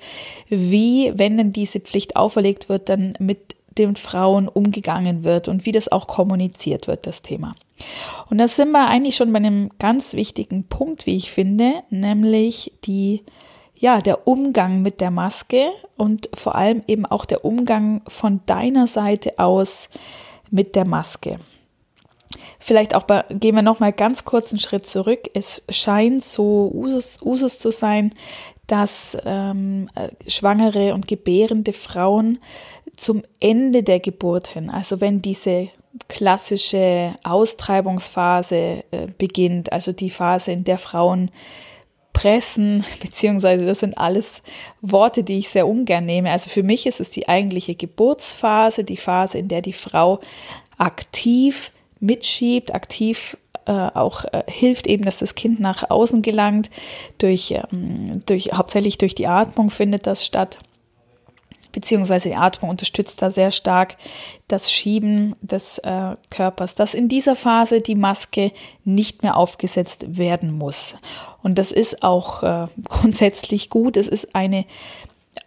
wie, 0.50 1.12
wenn 1.16 1.38
denn 1.38 1.54
diese 1.54 1.80
Pflicht 1.80 2.16
auferlegt 2.16 2.70
wird, 2.70 2.90
dann 2.90 3.14
mit 3.20 3.56
den 3.78 3.96
Frauen 3.96 4.48
umgegangen 4.48 5.24
wird 5.24 5.48
und 5.48 5.66
wie 5.66 5.72
das 5.72 5.92
auch 5.92 6.08
kommuniziert 6.08 6.88
wird, 6.88 7.06
das 7.06 7.22
Thema. 7.22 7.56
Und 8.30 8.40
da 8.40 8.48
sind 8.48 8.72
wir 8.72 8.88
eigentlich 8.88 9.16
schon 9.16 9.32
bei 9.32 9.38
einem 9.38 9.70
ganz 9.80 10.14
wichtigen 10.14 10.64
Punkt, 10.64 11.06
wie 11.06 11.16
ich 11.16 11.32
finde, 11.32 11.84
nämlich 11.90 12.74
die 12.86 13.24
ja, 13.80 14.02
der 14.02 14.28
Umgang 14.28 14.82
mit 14.82 15.02
der 15.02 15.12
Maske 15.12 15.70
und 15.98 16.30
vor 16.34 16.56
allem 16.56 16.82
eben 16.88 17.06
auch 17.06 17.26
der 17.26 17.46
Umgang 17.46 18.02
von 18.08 18.42
deiner 18.48 18.88
Seite 18.88 19.38
aus 19.38 19.90
mit 20.50 20.76
der 20.76 20.86
Maske. 20.86 21.38
Vielleicht 22.68 22.96
auch 22.96 23.04
bei, 23.04 23.24
gehen 23.30 23.56
wir 23.56 23.62
noch 23.62 23.80
mal 23.80 23.94
ganz 23.94 24.26
kurz 24.26 24.52
einen 24.52 24.60
Schritt 24.60 24.90
zurück. 24.90 25.30
Es 25.34 25.62
scheint 25.70 26.22
so 26.22 26.70
Usus, 26.74 27.18
Usus 27.22 27.60
zu 27.60 27.72
sein, 27.72 28.14
dass 28.68 29.18
ähm, 29.24 29.88
äh, 29.96 30.10
schwangere 30.30 30.94
und 30.94 31.08
gebärende 31.08 31.72
Frauen 31.72 32.40
zum 32.98 33.24
Ende 33.40 33.84
der 33.84 34.02
Geburt 34.02 34.50
hin, 34.50 34.70
also 34.70 35.00
wenn 35.00 35.22
diese 35.22 35.70
klassische 36.10 37.16
Austreibungsphase 37.24 38.84
äh, 38.92 39.08
beginnt, 39.18 39.72
also 39.72 39.94
die 39.94 40.10
Phase, 40.10 40.52
in 40.52 40.66
der 40.66 40.78
Frauen 40.78 41.32
pressen, 42.12 42.84
beziehungsweise 43.02 43.66
das 43.66 43.80
sind 43.80 43.98
alles 43.98 44.42
Worte, 44.82 45.24
die 45.24 45.38
ich 45.38 45.48
sehr 45.48 45.70
ungern 45.70 46.06
nehme. 46.06 46.32
Also 46.32 46.50
für 46.50 46.64
mich 46.64 46.86
ist 46.86 47.00
es 47.00 47.12
die 47.12 47.30
eigentliche 47.30 47.76
Geburtsphase, 47.76 48.84
die 48.84 48.98
Phase, 48.98 49.38
in 49.38 49.48
der 49.48 49.62
die 49.62 49.72
Frau 49.72 50.20
aktiv 50.78 51.72
mitschiebt, 52.00 52.74
aktiv 52.74 53.38
äh, 53.68 53.72
auch 53.72 54.24
äh, 54.26 54.44
hilft 54.48 54.88
eben, 54.88 55.04
dass 55.04 55.20
das 55.20 55.36
Kind 55.36 55.60
nach 55.60 55.90
außen 55.90 56.22
gelangt. 56.22 56.70
Durch, 57.18 57.52
ähm, 57.52 58.24
durch, 58.26 58.54
hauptsächlich 58.54 58.98
durch 58.98 59.14
die 59.14 59.28
Atmung 59.28 59.70
findet 59.70 60.08
das 60.08 60.26
statt. 60.26 60.58
Beziehungsweise 61.74 62.30
die 62.30 62.36
Atmung 62.36 62.72
unterstützt 62.72 63.22
da 63.22 63.30
sehr 63.30 63.52
stark 63.52 63.98
das 64.48 64.72
Schieben 64.72 65.36
des 65.42 65.80
äh, 65.80 66.16
Körpers, 66.30 66.76
dass 66.76 66.94
in 66.94 67.10
dieser 67.10 67.36
Phase 67.36 67.82
die 67.82 67.96
Maske 67.96 68.54
nicht 68.86 69.22
mehr 69.22 69.36
aufgesetzt 69.36 70.18
werden 70.18 70.54
muss. 70.54 70.96
Und 71.44 71.60
das 71.60 71.74
ist 71.74 72.04
auch 72.04 72.44
äh, 72.44 72.68
grundsätzlich 72.86 73.70
gut. 73.70 73.98
Es 73.98 74.08
ist 74.08 74.34
eine 74.34 74.66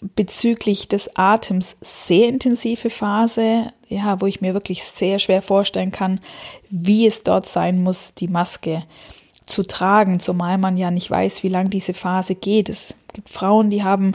bezüglich 0.00 0.88
des 0.88 1.16
Atems 1.16 1.76
sehr 1.80 2.28
intensive 2.28 2.90
Phase, 2.90 3.73
ja, 3.88 4.20
wo 4.20 4.26
ich 4.26 4.40
mir 4.40 4.54
wirklich 4.54 4.85
sehr 4.85 5.18
schwer 5.18 5.42
vorstellen 5.42 5.92
kann, 5.92 6.20
wie 6.68 7.06
es 7.06 7.23
dort 7.23 7.47
sein 7.47 7.82
muss, 7.82 8.14
die 8.14 8.28
Maske 8.28 8.85
zu 9.44 9.64
tragen, 9.64 10.20
zumal 10.20 10.59
man 10.59 10.76
ja 10.76 10.90
nicht 10.90 11.11
weiß, 11.11 11.42
wie 11.42 11.49
lange 11.49 11.70
diese 11.70 11.92
Phase 11.92 12.35
geht. 12.35 12.68
Es 12.68 12.94
gibt 13.12 13.28
Frauen, 13.28 13.70
die 13.70 13.82
haben 13.82 14.14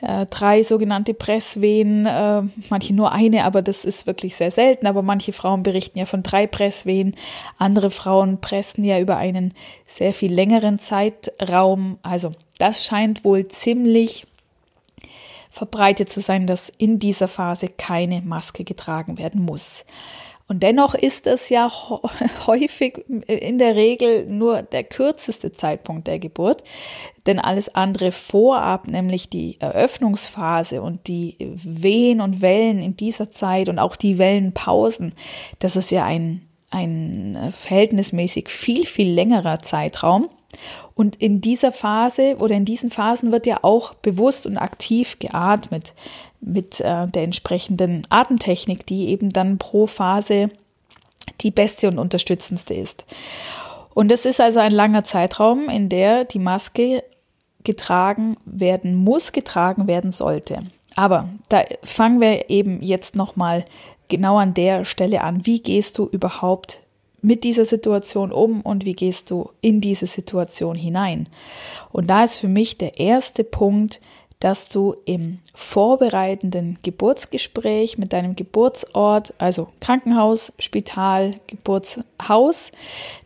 äh, 0.00 0.26
drei 0.26 0.62
sogenannte 0.62 1.14
Presswehen, 1.14 2.06
äh, 2.06 2.42
manche 2.68 2.92
nur 2.92 3.12
eine, 3.12 3.44
aber 3.44 3.62
das 3.62 3.84
ist 3.84 4.06
wirklich 4.06 4.36
sehr 4.36 4.50
selten. 4.50 4.86
Aber 4.86 5.02
manche 5.02 5.32
Frauen 5.32 5.62
berichten 5.62 5.98
ja 5.98 6.06
von 6.06 6.22
drei 6.22 6.46
Presswehen. 6.46 7.14
Andere 7.58 7.90
Frauen 7.90 8.40
pressen 8.40 8.84
ja 8.84 8.98
über 8.98 9.16
einen 9.16 9.54
sehr 9.86 10.12
viel 10.12 10.32
längeren 10.32 10.78
Zeitraum. 10.78 11.98
Also 12.02 12.32
das 12.58 12.84
scheint 12.84 13.24
wohl 13.24 13.48
ziemlich 13.48 14.26
verbreitet 15.52 16.08
zu 16.08 16.20
sein, 16.20 16.46
dass 16.46 16.72
in 16.78 16.98
dieser 16.98 17.28
Phase 17.28 17.68
keine 17.68 18.22
Maske 18.22 18.64
getragen 18.64 19.18
werden 19.18 19.42
muss. 19.42 19.84
Und 20.48 20.62
dennoch 20.62 20.94
ist 20.94 21.26
es 21.26 21.50
ja 21.50 21.70
häufig 22.46 23.04
in 23.26 23.58
der 23.58 23.76
Regel 23.76 24.26
nur 24.26 24.62
der 24.62 24.82
kürzeste 24.82 25.52
Zeitpunkt 25.52 26.08
der 26.08 26.18
Geburt, 26.18 26.64
denn 27.26 27.38
alles 27.38 27.74
andere 27.74 28.12
vorab, 28.12 28.86
nämlich 28.86 29.28
die 29.28 29.60
Eröffnungsphase 29.60 30.82
und 30.82 31.06
die 31.06 31.36
Wehen 31.38 32.20
und 32.20 32.40
Wellen 32.40 32.82
in 32.82 32.96
dieser 32.96 33.30
Zeit 33.30 33.68
und 33.68 33.78
auch 33.78 33.94
die 33.94 34.18
Wellenpausen, 34.18 35.14
das 35.58 35.76
ist 35.76 35.90
ja 35.90 36.04
ein, 36.04 36.42
ein 36.70 37.52
verhältnismäßig 37.58 38.48
viel, 38.48 38.86
viel 38.86 39.10
längerer 39.10 39.60
Zeitraum. 39.60 40.28
Und 40.94 41.16
in 41.16 41.40
dieser 41.40 41.72
Phase 41.72 42.36
oder 42.38 42.54
in 42.54 42.64
diesen 42.64 42.90
Phasen 42.90 43.32
wird 43.32 43.46
ja 43.46 43.60
auch 43.62 43.94
bewusst 43.94 44.46
und 44.46 44.58
aktiv 44.58 45.18
geatmet 45.18 45.94
mit 46.40 46.80
äh, 46.80 47.06
der 47.08 47.22
entsprechenden 47.22 48.06
Atemtechnik, 48.10 48.86
die 48.86 49.08
eben 49.08 49.32
dann 49.32 49.58
pro 49.58 49.86
Phase 49.86 50.50
die 51.40 51.50
beste 51.50 51.88
und 51.88 51.98
unterstützendste 51.98 52.74
ist. 52.74 53.04
Und 53.94 54.10
es 54.10 54.24
ist 54.24 54.40
also 54.40 54.60
ein 54.60 54.72
langer 54.72 55.04
Zeitraum, 55.04 55.68
in 55.68 55.88
der 55.88 56.24
die 56.24 56.38
Maske 56.38 57.04
getragen 57.64 58.36
werden 58.44 58.94
muss, 58.94 59.32
getragen 59.32 59.86
werden 59.86 60.12
sollte. 60.12 60.64
Aber 60.96 61.28
da 61.48 61.62
fangen 61.84 62.20
wir 62.20 62.50
eben 62.50 62.82
jetzt 62.82 63.16
nochmal 63.16 63.64
genau 64.08 64.38
an 64.38 64.54
der 64.54 64.84
Stelle 64.84 65.22
an. 65.22 65.46
Wie 65.46 65.60
gehst 65.60 65.98
du 65.98 66.06
überhaupt 66.06 66.81
mit 67.22 67.44
dieser 67.44 67.64
Situation 67.64 68.32
um 68.32 68.60
und 68.60 68.84
wie 68.84 68.94
gehst 68.94 69.30
du 69.30 69.50
in 69.60 69.80
diese 69.80 70.06
Situation 70.06 70.76
hinein? 70.76 71.28
Und 71.92 72.08
da 72.10 72.24
ist 72.24 72.38
für 72.38 72.48
mich 72.48 72.78
der 72.78 72.98
erste 72.98 73.44
Punkt, 73.44 74.00
dass 74.40 74.68
du 74.68 74.96
im 75.04 75.38
vorbereitenden 75.54 76.76
Geburtsgespräch 76.82 77.96
mit 77.96 78.12
deinem 78.12 78.34
Geburtsort, 78.34 79.34
also 79.38 79.68
Krankenhaus, 79.78 80.52
Spital, 80.58 81.36
Geburtshaus, 81.46 82.72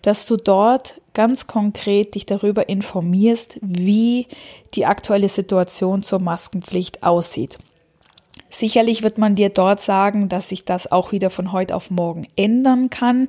dass 0.02 0.26
du 0.26 0.36
dort 0.36 1.00
ganz 1.14 1.46
konkret 1.46 2.14
dich 2.14 2.26
darüber 2.26 2.68
informierst, 2.68 3.58
wie 3.62 4.26
die 4.74 4.84
aktuelle 4.84 5.30
Situation 5.30 6.02
zur 6.02 6.18
Maskenpflicht 6.18 7.02
aussieht. 7.02 7.58
Sicherlich 8.56 9.02
wird 9.02 9.18
man 9.18 9.34
dir 9.34 9.50
dort 9.50 9.82
sagen, 9.82 10.30
dass 10.30 10.48
sich 10.48 10.64
das 10.64 10.90
auch 10.90 11.12
wieder 11.12 11.28
von 11.28 11.52
heute 11.52 11.76
auf 11.76 11.90
morgen 11.90 12.26
ändern 12.36 12.88
kann. 12.88 13.28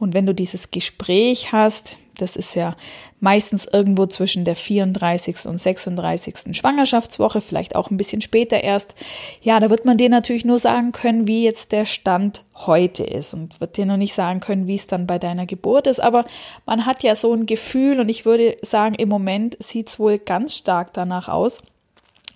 Und 0.00 0.14
wenn 0.14 0.26
du 0.26 0.34
dieses 0.34 0.72
Gespräch 0.72 1.52
hast, 1.52 1.96
Das 2.18 2.36
ist 2.36 2.54
ja 2.54 2.76
meistens 3.20 3.64
irgendwo 3.64 4.06
zwischen 4.06 4.44
der 4.44 4.56
34. 4.56 5.46
und 5.46 5.58
36. 5.58 6.56
Schwangerschaftswoche, 6.56 7.40
vielleicht 7.40 7.74
auch 7.74 7.90
ein 7.90 7.96
bisschen 7.96 8.20
später 8.20 8.62
erst. 8.62 8.94
Ja, 9.42 9.58
da 9.58 9.70
wird 9.70 9.84
man 9.84 9.98
dir 9.98 10.08
natürlich 10.08 10.44
nur 10.44 10.58
sagen 10.58 10.92
können, 10.92 11.26
wie 11.26 11.44
jetzt 11.44 11.72
der 11.72 11.86
Stand 11.86 12.44
heute 12.54 13.02
ist 13.02 13.34
und 13.34 13.60
wird 13.60 13.76
dir 13.76 13.86
noch 13.86 13.96
nicht 13.96 14.14
sagen 14.14 14.40
können, 14.40 14.66
wie 14.66 14.76
es 14.76 14.86
dann 14.86 15.06
bei 15.06 15.18
deiner 15.18 15.46
Geburt 15.46 15.86
ist. 15.86 16.00
Aber 16.00 16.24
man 16.66 16.86
hat 16.86 17.02
ja 17.02 17.16
so 17.16 17.32
ein 17.32 17.46
Gefühl 17.46 17.98
und 18.00 18.08
ich 18.08 18.24
würde 18.24 18.56
sagen, 18.62 18.94
im 18.94 19.08
Moment 19.08 19.56
sieht 19.62 19.88
es 19.88 19.98
wohl 19.98 20.18
ganz 20.18 20.56
stark 20.56 20.92
danach 20.92 21.28
aus, 21.28 21.58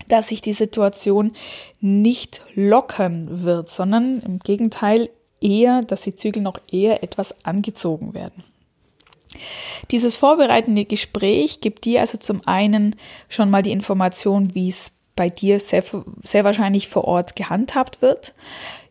dass 0.09 0.27
sich 0.27 0.41
die 0.41 0.53
Situation 0.53 1.31
nicht 1.79 2.41
lockern 2.55 3.43
wird, 3.43 3.69
sondern 3.69 4.21
im 4.21 4.39
Gegenteil 4.39 5.09
eher, 5.41 5.83
dass 5.83 6.01
die 6.01 6.15
Zügel 6.15 6.41
noch 6.41 6.59
eher 6.69 7.03
etwas 7.03 7.45
angezogen 7.45 8.13
werden. 8.13 8.43
Dieses 9.91 10.15
vorbereitende 10.15 10.85
Gespräch 10.85 11.61
gibt 11.61 11.85
dir 11.85 12.01
also 12.01 12.17
zum 12.17 12.45
einen 12.47 12.95
schon 13.29 13.49
mal 13.49 13.63
die 13.63 13.71
Information, 13.71 14.53
wie 14.55 14.69
es 14.69 14.91
bei 15.15 15.29
dir 15.29 15.59
sehr, 15.59 15.83
sehr 16.23 16.43
wahrscheinlich 16.43 16.87
vor 16.87 17.05
Ort 17.05 17.35
gehandhabt 17.35 18.01
wird. 18.01 18.33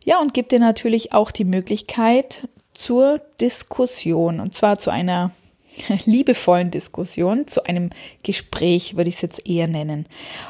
Ja, 0.03 0.19
und 0.19 0.33
gibt 0.33 0.51
dir 0.51 0.59
natürlich 0.59 1.13
auch 1.13 1.31
die 1.31 1.43
Möglichkeit 1.43 2.47
zur 2.73 3.19
Diskussion 3.41 4.39
und 4.39 4.55
zwar 4.55 4.79
zu 4.79 4.89
einer 4.89 5.31
liebevollen 6.05 6.71
Diskussion, 6.71 7.47
zu 7.47 7.63
einem 7.63 7.89
Gespräch, 8.23 8.95
würde 8.95 9.09
ich 9.09 9.15
es 9.15 9.21
jetzt 9.21 9.47
eher 9.47 9.67
nennen. 9.67 10.05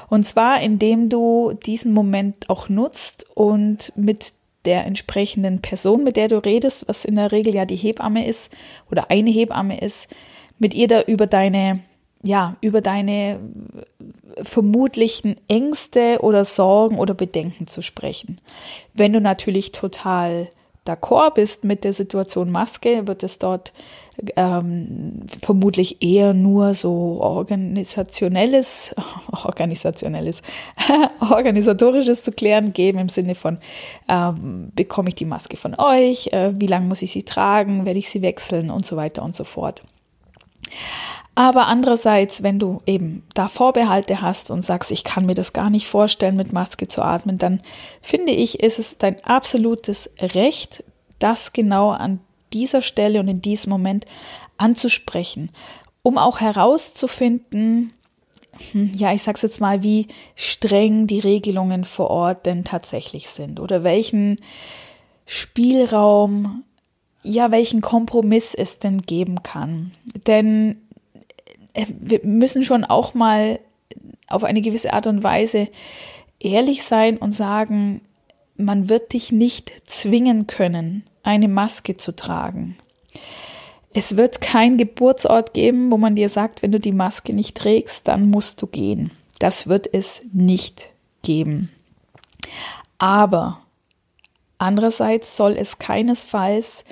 Und 0.10 0.26
zwar, 0.26 0.62
indem 0.62 1.10
du 1.10 1.54
diesen 1.66 1.94
Moment 1.94 2.50
auch 2.50 2.70
nutzt 2.70 3.26
und 3.36 3.92
mit 3.96 4.34
der 4.66 4.86
entsprechenden 4.86 5.62
Person, 5.62 6.04
mit 6.04 6.16
der 6.18 6.28
du 6.28 6.44
redest, 6.44 6.88
was 6.88 7.06
in 7.06 7.16
der 7.16 7.32
Regel 7.32 7.56
ja 7.56 7.66
die 7.66 7.76
Hebamme 7.76 8.28
ist 8.28 8.52
oder 8.92 9.10
eine 9.10 9.30
Hebamme 9.30 9.80
ist, 9.80 10.08
mit 10.58 10.74
ihr 10.74 10.88
da 10.88 11.02
über 11.02 11.28
deine, 11.28 11.80
ja, 12.24 12.58
über 12.62 12.82
deine 12.82 13.40
vermutlichen 14.42 15.38
Ängste 15.48 16.20
oder 16.22 16.44
Sorgen 16.44 17.00
oder 17.00 17.14
Bedenken 17.14 17.68
zu 17.68 17.82
sprechen. 17.82 18.42
Wenn 18.94 19.14
du 19.14 19.22
natürlich 19.22 19.72
total 19.72 20.50
d'accord 20.86 21.36
bist 21.36 21.64
mit 21.64 21.84
der 21.84 21.94
Situation 21.94 22.52
Maske, 22.52 23.08
wird 23.08 23.24
es 23.24 23.40
dort 23.40 23.72
ähm, 24.36 25.22
vermutlich 25.42 26.02
eher 26.02 26.34
nur 26.34 26.74
so 26.74 27.18
organisationelles, 27.22 28.94
organisationelles, 29.32 30.42
organisatorisches 31.20 32.24
zu 32.24 32.32
klären 32.32 32.74
geben 32.74 33.00
im 33.00 33.10
Sinne 33.10 33.36
von, 33.36 33.60
ähm, 34.08 34.72
bekomme 34.76 35.10
ich 35.10 35.16
die 35.16 35.26
Maske 35.26 35.58
von 35.58 35.76
euch, 35.78 36.28
äh, 36.28 36.52
wie 36.60 36.68
lange 36.68 36.88
muss 36.88 37.02
ich 37.02 37.12
sie 37.12 37.24
tragen, 37.24 37.86
werde 37.86 38.00
ich 38.00 38.10
sie 38.10 38.22
wechseln? 38.22 38.70
Und 38.70 38.86
so 38.86 38.96
weiter 38.96 39.24
und 39.24 39.36
so 39.36 39.44
fort. 39.44 39.84
Aber 41.36 41.68
andererseits, 41.68 42.44
wenn 42.44 42.60
du 42.60 42.82
eben 42.86 43.24
da 43.34 43.48
Vorbehalte 43.48 44.22
hast 44.22 44.52
und 44.52 44.66
sagst, 44.66 44.92
ich 44.92 45.06
kann 45.06 45.26
mir 45.26 45.36
das 45.36 45.54
gar 45.54 45.70
nicht 45.70 45.88
vorstellen, 45.88 46.36
mit 46.36 46.52
Maske 46.52 46.90
zu 46.90 47.02
atmen, 47.02 47.38
dann 47.38 47.62
finde 48.02 48.34
ich, 48.34 48.60
ist 48.60 48.78
es 48.78 48.98
dein 48.98 49.24
absolutes 49.24 50.10
Recht, 50.20 50.84
das 51.18 51.54
genau 51.54 51.92
an 51.92 52.20
dieser 52.54 52.82
Stelle 52.82 53.20
und 53.20 53.28
in 53.28 53.42
diesem 53.42 53.70
Moment 53.70 54.06
anzusprechen, 54.58 55.52
um 56.02 56.18
auch 56.18 56.40
herauszufinden, 56.40 57.94
hm, 58.72 58.94
ja, 58.94 59.14
ich 59.14 59.24
sag's 59.24 59.42
jetzt 59.42 59.62
mal, 59.62 59.84
wie 59.84 60.08
streng 60.36 61.08
die 61.08 61.20
Regelungen 61.20 61.86
vor 61.86 62.10
Ort 62.10 62.46
denn 62.46 62.64
tatsächlich 62.64 63.30
sind 63.30 63.60
oder 63.60 63.84
welchen 63.84 64.38
Spielraum, 65.26 66.64
ja, 67.24 67.52
welchen 67.52 67.82
Kompromiss 67.82 68.54
es 68.54 68.80
denn 68.80 69.02
geben 69.02 69.44
kann. 69.44 69.92
Denn 70.28 70.82
äh, 71.74 71.86
wir 72.00 72.22
müssen 72.24 72.64
schon 72.64 72.84
auch 72.84 73.14
mal 73.14 73.60
auf 74.28 74.44
eine 74.44 74.62
gewisse 74.62 74.94
Art 74.94 75.08
und 75.08 75.24
Weise 75.24 75.68
ehrlich 76.40 76.84
sein 76.84 77.18
und 77.18 77.32
sagen, 77.32 78.02
man 78.58 78.90
wird 78.90 79.14
dich 79.14 79.32
nicht 79.32 79.72
zwingen 79.86 80.48
können, 80.48 81.04
eine 81.24 81.48
Maske 81.48 81.98
zu 81.98 82.16
tragen. 82.16 82.78
Es 83.94 84.18
wird 84.18 84.42
kein 84.42 84.78
Geburtsort 84.78 85.54
geben, 85.54 85.92
wo 85.92 85.98
man 85.98 86.16
dir 86.16 86.30
sagt, 86.30 86.62
wenn 86.62 86.72
du 86.72 86.80
die 86.80 86.92
Maske 86.92 87.34
nicht 87.34 87.58
trägst, 87.58 88.08
dann 88.08 88.30
musst 88.30 88.62
du 88.62 88.68
gehen. 88.68 89.12
Das 89.40 89.68
wird 89.68 89.92
es 89.92 90.22
nicht 90.32 90.90
geben. 91.24 91.72
Aber 92.98 93.62
andererseits 94.58 95.36
soll 95.36 95.54
es 95.58 95.80
keinesfalls 95.80 96.84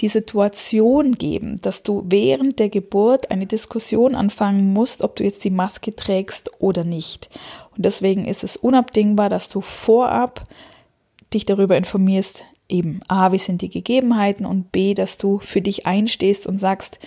die 0.00 0.08
Situation 0.08 1.12
geben, 1.12 1.60
dass 1.62 1.82
du 1.82 2.04
während 2.06 2.58
der 2.60 2.68
Geburt 2.68 3.30
eine 3.30 3.46
Diskussion 3.46 4.14
anfangen 4.14 4.72
musst, 4.72 5.02
ob 5.02 5.16
du 5.16 5.24
jetzt 5.24 5.42
die 5.44 5.50
Maske 5.50 5.96
trägst 5.96 6.50
oder 6.60 6.84
nicht. 6.84 7.30
Und 7.76 7.84
deswegen 7.84 8.26
ist 8.26 8.44
es 8.44 8.56
unabdingbar, 8.56 9.28
dass 9.28 9.48
du 9.48 9.60
vorab 9.60 10.46
dich 11.32 11.46
darüber 11.46 11.76
informierst, 11.76 12.44
eben 12.68 13.00
A, 13.08 13.32
wie 13.32 13.38
sind 13.38 13.62
die 13.62 13.70
Gegebenheiten 13.70 14.46
und 14.46 14.72
B, 14.72 14.94
dass 14.94 15.18
du 15.18 15.38
für 15.38 15.60
dich 15.60 15.86
einstehst 15.86 16.46
und 16.46 16.58
sagst, 16.58 16.98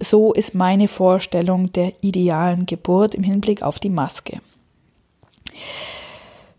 so 0.00 0.32
ist 0.32 0.54
meine 0.54 0.88
Vorstellung 0.88 1.72
der 1.72 1.92
idealen 2.02 2.66
Geburt 2.66 3.14
im 3.14 3.24
Hinblick 3.24 3.62
auf 3.62 3.78
die 3.78 3.90
Maske. 3.90 4.40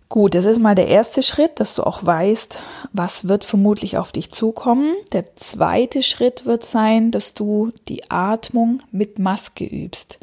Gut, 0.10 0.34
das 0.34 0.46
ist 0.46 0.60
mal 0.60 0.74
der 0.74 0.88
erste 0.88 1.22
Schritt, 1.22 1.60
dass 1.60 1.76
du 1.76 1.84
auch 1.84 2.04
weißt, 2.04 2.60
was 2.94 3.28
wird 3.28 3.44
vermutlich 3.44 3.98
auf 3.98 4.12
dich 4.12 4.32
zukommen. 4.32 4.96
Der 5.14 5.36
zweite 5.36 6.02
Schritt 6.02 6.48
wird 6.48 6.66
sein, 6.66 7.12
dass 7.12 7.36
du 7.36 7.72
die 7.88 8.10
Atmung 8.10 8.82
mit 8.92 9.20
Maske 9.20 9.66
übst. 9.66 10.18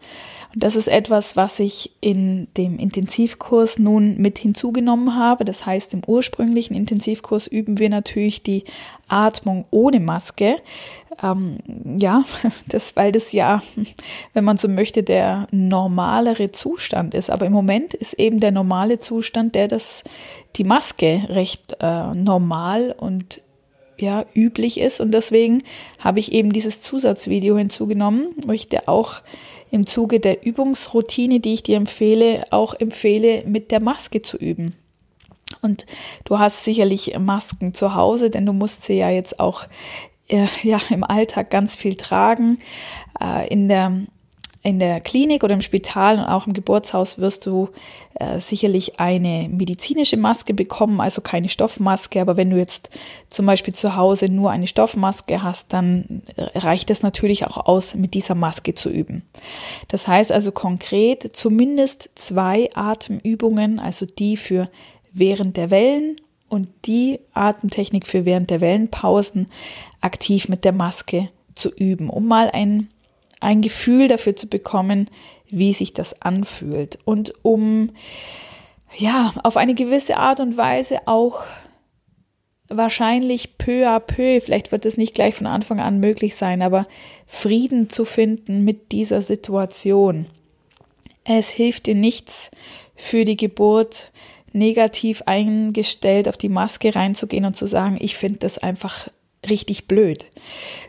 Das 0.59 0.75
ist 0.75 0.89
etwas, 0.89 1.37
was 1.37 1.61
ich 1.61 1.93
in 2.01 2.49
dem 2.57 2.79
Intensivkurs 2.79 3.79
nun 3.79 4.17
mit 4.17 4.39
hinzugenommen 4.39 5.15
habe. 5.15 5.45
Das 5.45 5.67
heißt, 5.67 5.93
im 5.93 6.01
ursprünglichen 6.07 6.75
Intensivkurs 6.75 7.47
üben 7.47 7.79
wir 7.79 7.91
natürlich 7.91 8.43
die 8.43 8.65
Atmung 9.07 9.67
ohne 9.71 10.01
Maske. 10.01 10.57
Ähm, 11.23 11.59
ja, 11.99 12.25
das, 12.69 12.97
weil 12.97 13.13
das 13.13 13.33
ja, 13.33 13.63
wenn 14.33 14.45
man 14.45 14.57
so 14.57 14.67
möchte, 14.67 15.03
der 15.03 15.47
normalere 15.51 16.53
Zustand 16.53 17.13
ist. 17.13 17.29
Aber 17.29 17.45
im 17.45 17.53
Moment 17.53 17.93
ist 17.93 18.15
eben 18.15 18.41
der 18.41 18.51
normale 18.51 18.99
Zustand, 18.99 19.55
der 19.55 19.69
das, 19.69 20.05
die 20.57 20.65
Maske 20.65 21.27
recht 21.29 21.77
äh, 21.81 22.15
normal 22.15 22.95
und 22.99 23.43
ja, 23.99 24.25
üblich 24.35 24.79
ist. 24.79 25.01
Und 25.01 25.13
deswegen 25.13 25.63
habe 25.99 26.19
ich 26.19 26.33
eben 26.33 26.53
dieses 26.53 26.83
Zusatzvideo 26.83 27.57
hinzugenommen, 27.57 28.29
wo 28.45 28.53
ich 28.53 28.69
dir 28.69 28.89
auch 28.89 29.23
im 29.71 29.87
Zuge 29.87 30.21
der 30.21 30.47
Übungsroutine, 30.47 31.41
die 31.41 31.55
ich 31.55 31.63
dir 31.63 31.77
empfehle, 31.77 32.45
auch 32.51 32.75
empfehle, 32.75 33.43
mit 33.47 33.71
der 33.71 33.81
Maske 33.81 34.23
zu 34.23 34.37
üben. 34.37 34.75
Und 35.63 35.87
du 36.25 36.39
hast 36.39 36.65
sicherlich 36.65 37.19
Masken 37.19 37.75
zu 37.75 37.95
Hause, 37.95 38.31
denn 38.31 38.47
du 38.47 38.53
musst 38.53 38.85
sie 38.85 38.95
ja 38.95 39.11
jetzt 39.11 39.41
auch 39.41 39.65
äh, 40.29 40.47
ja, 40.63 40.81
im 40.91 41.05
Alltag 41.05 41.51
ganz 41.51 41.77
viel 41.77 41.97
tragen. 41.97 42.59
Äh, 43.21 43.49
in 43.49 43.69
der 43.69 43.93
in 44.67 44.81
der 44.81 44.99
Klinik 44.99 45.45
oder 45.45 45.55
im 45.55 45.63
Spital 45.63 46.19
und 46.19 46.25
auch 46.25 46.49
im 46.49 46.53
Geburtshaus 46.53 47.19
wirst 47.19 47.47
du 47.47 47.69
äh, 48.15 48.41
sicherlich 48.41 48.99
eine 48.99 49.49
medizinische 49.49 50.17
Maske 50.17 50.55
bekommen, 50.55 51.01
also 51.01 51.21
keine 51.21 51.49
Stoffmaske. 51.49 52.21
Aber 52.21 52.37
wenn 52.37 52.51
du 52.51 52.57
jetzt 52.57 52.91
zum 53.31 53.47
Beispiel 53.47 53.77
zu 53.77 53.95
Hause 53.95 54.27
nur 54.27 54.51
eine 54.51 54.67
Stoffmaske 54.67 55.45
hast, 55.45 55.73
dann 55.73 56.23
reicht 56.37 56.91
es 56.91 57.03
natürlich 57.03 57.47
auch 57.47 57.65
aus, 57.67 57.95
mit 57.95 58.15
dieser 58.15 58.35
Maske 58.35 58.75
zu 58.75 58.91
üben. 58.91 59.23
Das 59.87 60.09
heißt 60.09 60.33
also 60.33 60.51
konkret 60.51 61.37
zumindest 61.37 62.11
zwei 62.17 62.69
Atemübungen, 62.75 63.79
also 63.79 64.05
die 64.05 64.37
für 64.37 64.69
während 65.13 65.57
der 65.57 65.71
Wellen 65.71 66.17
und 66.49 66.67
die 66.87 67.21
Atemtechnik 67.35 68.05
für 68.05 68.25
während 68.25 68.51
der 68.51 68.61
Wellenpausen 68.61 69.47
aktiv 70.01 70.49
mit 70.49 70.65
der 70.65 70.73
Maske 70.73 71.29
zu 71.55 71.71
üben, 71.73 72.11
um 72.11 72.27
mal 72.27 72.51
ein 72.51 72.89
ein 73.41 73.61
Gefühl 73.61 74.09
dafür 74.09 74.37
zu 74.37 74.49
bekommen, 74.49 75.11
wie 75.49 75.73
sich 75.73 75.93
das 75.93 76.23
anfühlt 76.23 76.99
und 77.05 77.33
um 77.43 77.91
ja, 78.97 79.35
auf 79.43 79.57
eine 79.57 79.75
gewisse 79.75 80.17
Art 80.17 80.41
und 80.41 80.57
Weise 80.57 81.07
auch 81.07 81.45
wahrscheinlich 82.69 83.59
peu 83.59 83.87
à 83.87 84.01
peu, 84.01 84.41
vielleicht 84.41 84.73
wird 84.73 84.87
es 84.87 84.97
nicht 84.97 85.15
gleich 85.15 85.35
von 85.35 85.47
Anfang 85.47 85.81
an 85.81 86.01
möglich 86.01 86.35
sein, 86.35 86.63
aber 86.63 86.87
Frieden 87.27 87.91
zu 87.91 88.05
finden 88.05 88.65
mit 88.65 88.93
dieser 88.93 89.23
Situation. 89.23 90.27
Es 91.25 91.49
hilft 91.49 91.87
dir 91.87 91.95
nichts 91.95 92.51
für 92.95 93.25
die 93.25 93.37
Geburt 93.37 94.11
negativ 94.53 95.23
eingestellt 95.27 96.29
auf 96.29 96.37
die 96.37 96.49
Maske 96.49 96.95
reinzugehen 96.95 97.45
und 97.45 97.57
zu 97.57 97.67
sagen, 97.67 97.99
ich 98.01 98.17
finde 98.17 98.39
das 98.39 98.59
einfach 98.59 99.09
richtig 99.49 99.87
blöd, 99.87 100.27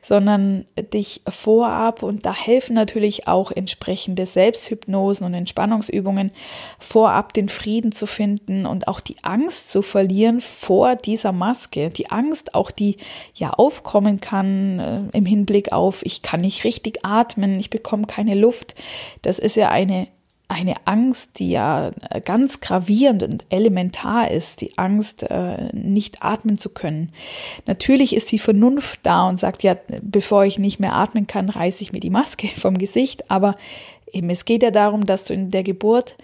sondern 0.02 0.66
dich 0.94 1.22
vorab, 1.28 2.02
und 2.04 2.26
da 2.26 2.34
helfen 2.34 2.74
natürlich 2.74 3.28
auch 3.28 3.52
entsprechende 3.52 4.26
Selbsthypnosen 4.26 5.26
und 5.26 5.34
Entspannungsübungen, 5.34 6.32
vorab 6.80 7.34
den 7.34 7.50
Frieden 7.50 7.92
zu 7.92 8.08
finden 8.08 8.66
und 8.66 8.88
auch 8.88 9.00
die 9.00 9.18
Angst 9.22 9.70
zu 9.72 9.82
verlieren 9.82 10.42
vor 10.42 10.96
dieser 10.96 11.32
Maske. 11.32 11.90
Die 11.90 12.10
Angst 12.10 12.56
auch, 12.56 12.72
die 12.72 12.98
ja 13.36 13.52
aufkommen 13.52 14.22
kann 14.22 14.80
äh, 14.80 15.02
im 15.18 15.26
Hinblick 15.26 15.72
auf, 15.72 16.00
ich 16.04 16.22
kann 16.22 16.42
nicht 16.42 16.64
richtig 16.64 17.00
atmen, 17.04 17.60
ich 17.60 17.70
bekomme 17.70 18.08
keine 18.08 18.36
Luft. 18.36 18.76
Das 19.22 19.40
ist 19.40 19.56
ja 19.56 19.70
eine 19.70 20.08
eine 20.50 20.76
Angst, 20.86 21.40
die 21.40 21.52
ja 21.52 21.92
ganz 22.24 22.62
gravierend 22.62 23.22
und 23.22 23.46
elementar 23.50 24.32
ist, 24.32 24.62
die 24.62 24.78
Angst, 24.78 25.24
äh, 25.24 25.70
nicht 25.74 26.24
atmen 26.24 26.58
zu 26.58 26.70
können. 26.70 27.12
Natürlich 27.66 28.16
ist 28.16 28.32
die 28.32 28.40
Vernunft 28.40 29.00
da 29.04 29.28
und 29.28 29.40
sagt, 29.40 29.64
ja, 29.64 29.76
bevor 30.02 30.46
ich 30.46 30.58
nicht 30.58 30.80
mehr 30.80 30.94
atmen 30.94 31.28
kann, 31.28 31.50
reiße 31.50 31.84
ich 31.84 31.92
mir 31.92 32.00
die 32.00 32.10
Maske 32.10 32.48
vom 32.56 32.78
Gesicht. 32.78 33.30
Aber 33.30 33.58
eben, 34.12 34.30
es 34.30 34.46
geht 34.46 34.64
ja 34.64 34.72
darum, 34.72 35.06
dass 35.06 35.26
du 35.26 35.34
in 35.34 35.52
der 35.52 35.64
Geburt 35.64 36.16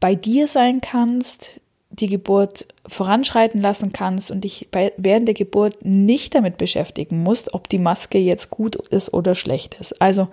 bei 0.00 0.16
dir 0.16 0.48
sein 0.48 0.80
kannst, 0.80 1.60
die 1.90 2.08
Geburt 2.08 2.66
voranschreiten 2.86 3.60
lassen 3.60 3.92
kannst 3.92 4.32
und 4.32 4.42
dich 4.42 4.68
bei, 4.72 4.92
während 4.96 5.28
der 5.28 5.34
Geburt 5.34 5.84
nicht 5.84 6.34
damit 6.34 6.58
beschäftigen 6.58 7.22
musst, 7.22 7.54
ob 7.54 7.68
die 7.68 7.78
Maske 7.78 8.18
jetzt 8.18 8.50
gut 8.50 8.74
ist 8.74 9.14
oder 9.14 9.36
schlecht 9.36 9.76
ist. 9.80 10.00
Also 10.02 10.26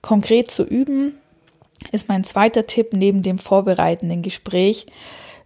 konkret 0.00 0.52
zu 0.52 0.62
üben, 0.62 1.14
ist 1.92 2.08
mein 2.08 2.24
zweiter 2.24 2.66
Tipp 2.66 2.92
neben 2.92 3.22
dem 3.22 3.38
vorbereitenden 3.38 4.22
Gespräch, 4.22 4.86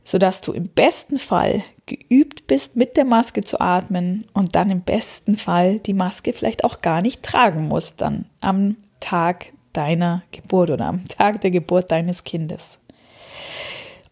sodass 0.05 0.41
du 0.41 0.53
im 0.53 0.69
besten 0.69 1.19
Fall 1.19 1.63
geübt 1.87 2.47
bist, 2.47 2.77
mit 2.77 2.97
der 2.97 3.05
Maske 3.05 3.43
zu 3.43 3.61
atmen 3.61 4.27
und 4.33 4.55
dann 4.55 4.71
im 4.71 4.83
besten 4.83 5.37
Fall 5.37 5.79
die 5.81 5.95
Maske 5.95 6.33
vielleicht 6.33 6.65
auch 6.65 6.81
gar 6.81 7.03
nicht 7.03 7.23
tragen 7.23 7.69
musst, 7.69 8.01
dann 8.01 8.27
am 8.41 8.77
Tag 9.01 9.47
deiner 9.73 10.23
Geburt 10.33 10.71
oder 10.71 10.87
am 10.87 11.07
Tag 11.09 11.41
der 11.41 11.51
Geburt 11.51 11.91
deines 11.91 12.25
Kindes. 12.25 12.79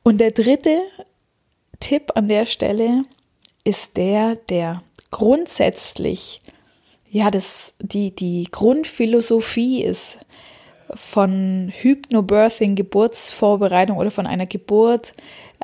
Und 0.02 0.18
der 0.18 0.30
dritte 0.30 0.80
Tipp 1.80 2.12
an 2.14 2.28
der 2.28 2.46
Stelle 2.46 3.04
ist 3.64 3.96
der, 3.96 4.36
der 4.48 4.82
grundsätzlich, 5.10 6.40
ja, 7.10 7.30
das, 7.30 7.72
die, 7.80 8.14
die 8.14 8.48
Grundphilosophie 8.50 9.82
ist, 9.82 10.18
von 10.94 11.72
Hypnobirthing, 11.74 12.74
Geburtsvorbereitung 12.74 13.96
oder 13.96 14.10
von 14.10 14.26
einer 14.26 14.46
Geburt 14.46 15.14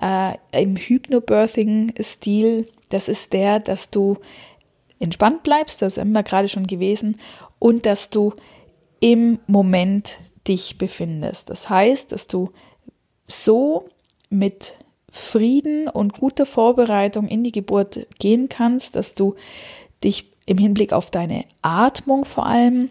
äh, 0.00 0.34
im 0.52 0.76
Hypnobirthing-Stil, 0.76 2.68
das 2.88 3.08
ist 3.08 3.32
der, 3.32 3.60
dass 3.60 3.90
du 3.90 4.18
entspannt 4.98 5.42
bleibst, 5.42 5.82
das 5.82 5.98
haben 5.98 6.12
wir 6.12 6.22
gerade 6.22 6.48
schon 6.48 6.66
gewesen, 6.66 7.18
und 7.58 7.86
dass 7.86 8.10
du 8.10 8.34
im 9.00 9.38
Moment 9.46 10.18
dich 10.46 10.78
befindest. 10.78 11.50
Das 11.50 11.68
heißt, 11.68 12.12
dass 12.12 12.26
du 12.26 12.50
so 13.26 13.88
mit 14.30 14.74
Frieden 15.10 15.88
und 15.88 16.14
guter 16.14 16.46
Vorbereitung 16.46 17.28
in 17.28 17.44
die 17.44 17.52
Geburt 17.52 18.06
gehen 18.18 18.48
kannst, 18.48 18.96
dass 18.96 19.14
du 19.14 19.34
dich 20.02 20.32
im 20.46 20.58
Hinblick 20.58 20.92
auf 20.92 21.10
deine 21.10 21.44
Atmung 21.60 22.24
vor 22.24 22.46
allem 22.46 22.90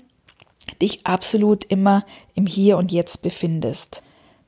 dich 0.82 1.06
absolut 1.06 1.64
immer 1.66 2.06
im 2.34 2.46
Hier 2.46 2.78
und 2.78 2.92
Jetzt 2.92 3.22
befindest. 3.22 4.04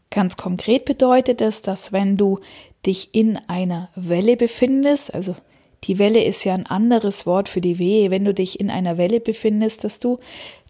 Ganz 0.09 0.37
konkret 0.37 0.85
bedeutet 0.85 1.41
es, 1.41 1.61
dass 1.61 1.91
wenn 1.91 2.17
du 2.17 2.39
dich 2.85 3.13
in 3.13 3.37
einer 3.47 3.89
Welle 3.95 4.37
befindest, 4.37 5.13
also 5.13 5.35
die 5.85 5.99
Welle 5.99 6.23
ist 6.23 6.43
ja 6.43 6.53
ein 6.53 6.67
anderes 6.67 7.25
Wort 7.25 7.49
für 7.49 7.61
die 7.61 7.79
Wehe, 7.79 8.11
wenn 8.11 8.23
du 8.23 8.33
dich 8.33 8.59
in 8.59 8.69
einer 8.69 8.97
Welle 8.97 9.19
befindest, 9.19 9.83
dass 9.83 9.99
du 9.99 10.19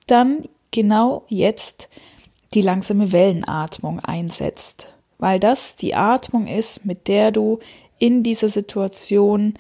dann 0.08 0.48
genau 0.72 1.24
jetzt 1.28 1.90
die 2.54 2.62
langsame 2.62 3.12
Wellenatmung 3.12 4.00
einsetzt, 4.00 4.88
weil 5.18 5.40
das 5.40 5.76
die 5.76 5.96
Atmung 5.96 6.48
ist, 6.48 6.86
mit 6.86 7.08
der 7.08 7.32
du 7.32 7.60
in 8.00 8.24
dieser 8.24 8.50
Situation 8.50 9.56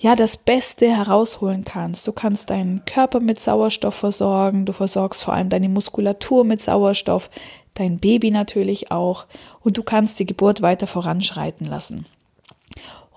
ja 0.00 0.16
das 0.16 0.38
Beste 0.38 0.96
herausholen 0.96 1.64
kannst. 1.64 2.06
Du 2.06 2.12
kannst 2.12 2.48
deinen 2.48 2.84
Körper 2.86 3.20
mit 3.20 3.38
Sauerstoff 3.38 3.94
versorgen, 3.94 4.64
du 4.64 4.72
versorgst 4.72 5.22
vor 5.22 5.34
allem 5.34 5.50
deine 5.50 5.68
Muskulatur 5.68 6.44
mit 6.44 6.62
Sauerstoff, 6.62 7.30
dein 7.74 7.98
Baby 7.98 8.30
natürlich 8.30 8.90
auch 8.90 9.26
und 9.60 9.76
du 9.76 9.82
kannst 9.82 10.18
die 10.18 10.26
Geburt 10.26 10.62
weiter 10.62 10.86
voranschreiten 10.86 11.66
lassen. 11.66 12.06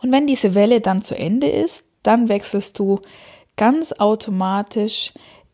Und 0.01 0.11
wenn 0.11 0.27
diese 0.27 0.55
Welle 0.55 0.81
dann 0.81 1.01
zu 1.01 1.17
Ende 1.17 1.47
ist, 1.47 1.85
dann 2.03 2.27
wechselst 2.27 2.77
du 2.77 2.99
ganz 3.55 3.93
automatisch 3.93 5.13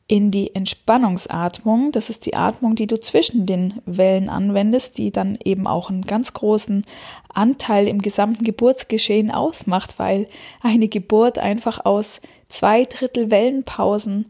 in 0.09 0.31
die 0.31 0.55
Entspannungsatmung. 0.55 1.91
Das 1.91 2.09
ist 2.09 2.25
die 2.25 2.35
Atmung, 2.35 2.75
die 2.75 2.87
du 2.87 2.99
zwischen 2.99 3.45
den 3.45 3.79
Wellen 3.85 4.27
anwendest, 4.27 4.97
die 4.97 5.11
dann 5.11 5.37
eben 5.43 5.67
auch 5.67 5.91
einen 5.91 6.01
ganz 6.01 6.33
großen 6.33 6.83
Anteil 7.31 7.87
im 7.87 8.01
gesamten 8.01 8.43
Geburtsgeschehen 8.43 9.29
ausmacht, 9.29 9.99
weil 9.99 10.27
eine 10.61 10.87
Geburt 10.87 11.37
einfach 11.37 11.85
aus 11.85 12.21
zwei 12.49 12.85
Drittel 12.85 13.29
Wellenpausen 13.29 14.25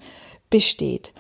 besteht. 0.50 1.14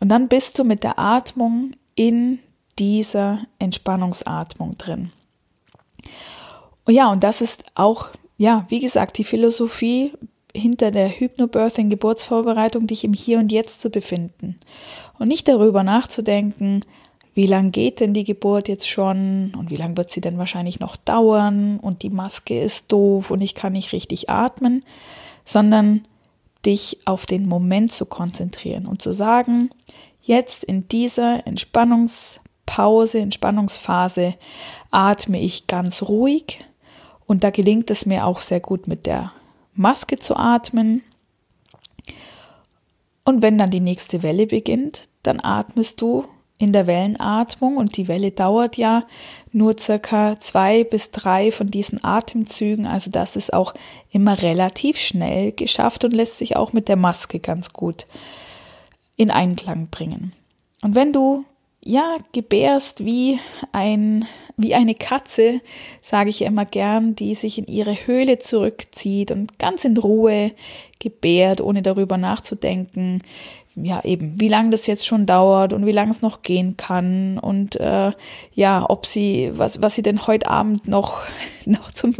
Und 0.00 0.10
dann 0.10 0.28
bist 0.28 0.60
du 0.60 0.64
mit 0.64 0.84
der 0.84 1.00
Atmung 1.00 1.72
in 1.96 2.38
dieser 2.78 3.40
Entspannungsatmung 3.58 4.78
drin. 4.78 5.10
Und 6.84 6.94
ja, 6.94 7.10
und 7.10 7.24
das 7.24 7.40
ist 7.40 7.64
auch, 7.74 8.10
ja, 8.36 8.64
wie 8.68 8.78
gesagt, 8.78 9.18
die 9.18 9.24
Philosophie 9.24 10.12
hinter 10.54 10.90
der 10.90 11.08
Hypnobirthing 11.08 11.90
Geburtsvorbereitung 11.90 12.86
dich 12.86 13.04
im 13.04 13.12
Hier 13.12 13.38
und 13.38 13.50
Jetzt 13.50 13.80
zu 13.80 13.90
befinden. 13.90 14.60
Und 15.18 15.28
nicht 15.28 15.48
darüber 15.48 15.82
nachzudenken, 15.82 16.84
wie 17.34 17.46
lang 17.46 17.72
geht 17.72 17.98
denn 17.98 18.14
die 18.14 18.24
Geburt 18.24 18.68
jetzt 18.68 18.88
schon 18.88 19.52
und 19.58 19.70
wie 19.70 19.76
lang 19.76 19.96
wird 19.96 20.10
sie 20.10 20.20
denn 20.20 20.38
wahrscheinlich 20.38 20.78
noch 20.78 20.94
dauern 20.94 21.80
und 21.80 22.02
die 22.02 22.10
Maske 22.10 22.60
ist 22.60 22.92
doof 22.92 23.32
und 23.32 23.40
ich 23.40 23.56
kann 23.56 23.72
nicht 23.72 23.92
richtig 23.92 24.30
atmen, 24.30 24.84
sondern 25.44 26.06
dich 26.64 26.98
auf 27.04 27.26
den 27.26 27.46
Moment 27.46 27.92
zu 27.92 28.06
konzentrieren 28.06 28.86
und 28.86 29.02
zu 29.02 29.12
sagen, 29.12 29.70
jetzt 30.22 30.62
in 30.62 30.86
dieser 30.88 31.44
Entspannungspause, 31.46 33.18
Entspannungsphase 33.18 34.34
atme 34.92 35.40
ich 35.40 35.66
ganz 35.66 36.02
ruhig 36.02 36.64
und 37.26 37.42
da 37.42 37.50
gelingt 37.50 37.90
es 37.90 38.06
mir 38.06 38.26
auch 38.26 38.40
sehr 38.40 38.60
gut 38.60 38.86
mit 38.86 39.06
der 39.06 39.32
Maske 39.74 40.16
zu 40.16 40.36
atmen. 40.36 41.02
Und 43.24 43.42
wenn 43.42 43.58
dann 43.58 43.70
die 43.70 43.80
nächste 43.80 44.22
Welle 44.22 44.46
beginnt, 44.46 45.08
dann 45.22 45.40
atmest 45.42 46.00
du 46.00 46.24
in 46.58 46.72
der 46.72 46.86
Wellenatmung 46.86 47.76
und 47.76 47.96
die 47.96 48.06
Welle 48.06 48.30
dauert 48.30 48.76
ja 48.76 49.04
nur 49.50 49.76
circa 49.78 50.38
zwei 50.38 50.84
bis 50.84 51.10
drei 51.10 51.50
von 51.50 51.70
diesen 51.70 52.02
Atemzügen, 52.04 52.86
also 52.86 53.10
das 53.10 53.34
ist 53.36 53.52
auch 53.52 53.74
immer 54.10 54.40
relativ 54.40 54.96
schnell 54.98 55.52
geschafft 55.52 56.04
und 56.04 56.14
lässt 56.14 56.38
sich 56.38 56.56
auch 56.56 56.72
mit 56.72 56.88
der 56.88 56.96
Maske 56.96 57.40
ganz 57.40 57.72
gut 57.72 58.06
in 59.16 59.30
Einklang 59.30 59.88
bringen. 59.88 60.32
Und 60.80 60.94
wenn 60.94 61.12
du 61.12 61.44
ja 61.84 62.16
gebärst 62.32 63.04
wie 63.04 63.38
ein 63.72 64.26
wie 64.56 64.74
eine 64.74 64.94
Katze, 64.94 65.60
sage 66.00 66.30
ich 66.30 66.42
immer 66.42 66.64
gern, 66.64 67.16
die 67.16 67.34
sich 67.34 67.58
in 67.58 67.66
ihre 67.66 68.06
Höhle 68.06 68.38
zurückzieht 68.38 69.32
und 69.32 69.58
ganz 69.58 69.84
in 69.84 69.96
Ruhe 69.96 70.52
gebärt, 71.00 71.60
ohne 71.60 71.82
darüber 71.82 72.16
nachzudenken, 72.16 73.20
ja 73.74 74.04
eben, 74.04 74.38
wie 74.40 74.48
lange 74.48 74.70
das 74.70 74.86
jetzt 74.86 75.06
schon 75.06 75.26
dauert 75.26 75.72
und 75.72 75.86
wie 75.86 75.92
lange 75.92 76.12
es 76.12 76.22
noch 76.22 76.42
gehen 76.42 76.76
kann 76.76 77.38
und 77.38 77.76
äh, 77.80 78.12
ja, 78.54 78.86
ob 78.88 79.06
sie, 79.06 79.50
was, 79.54 79.82
was 79.82 79.96
sie 79.96 80.02
denn 80.02 80.26
heute 80.26 80.48
Abend 80.48 80.86
noch, 80.86 81.22
noch 81.64 81.90
zum, 81.90 82.14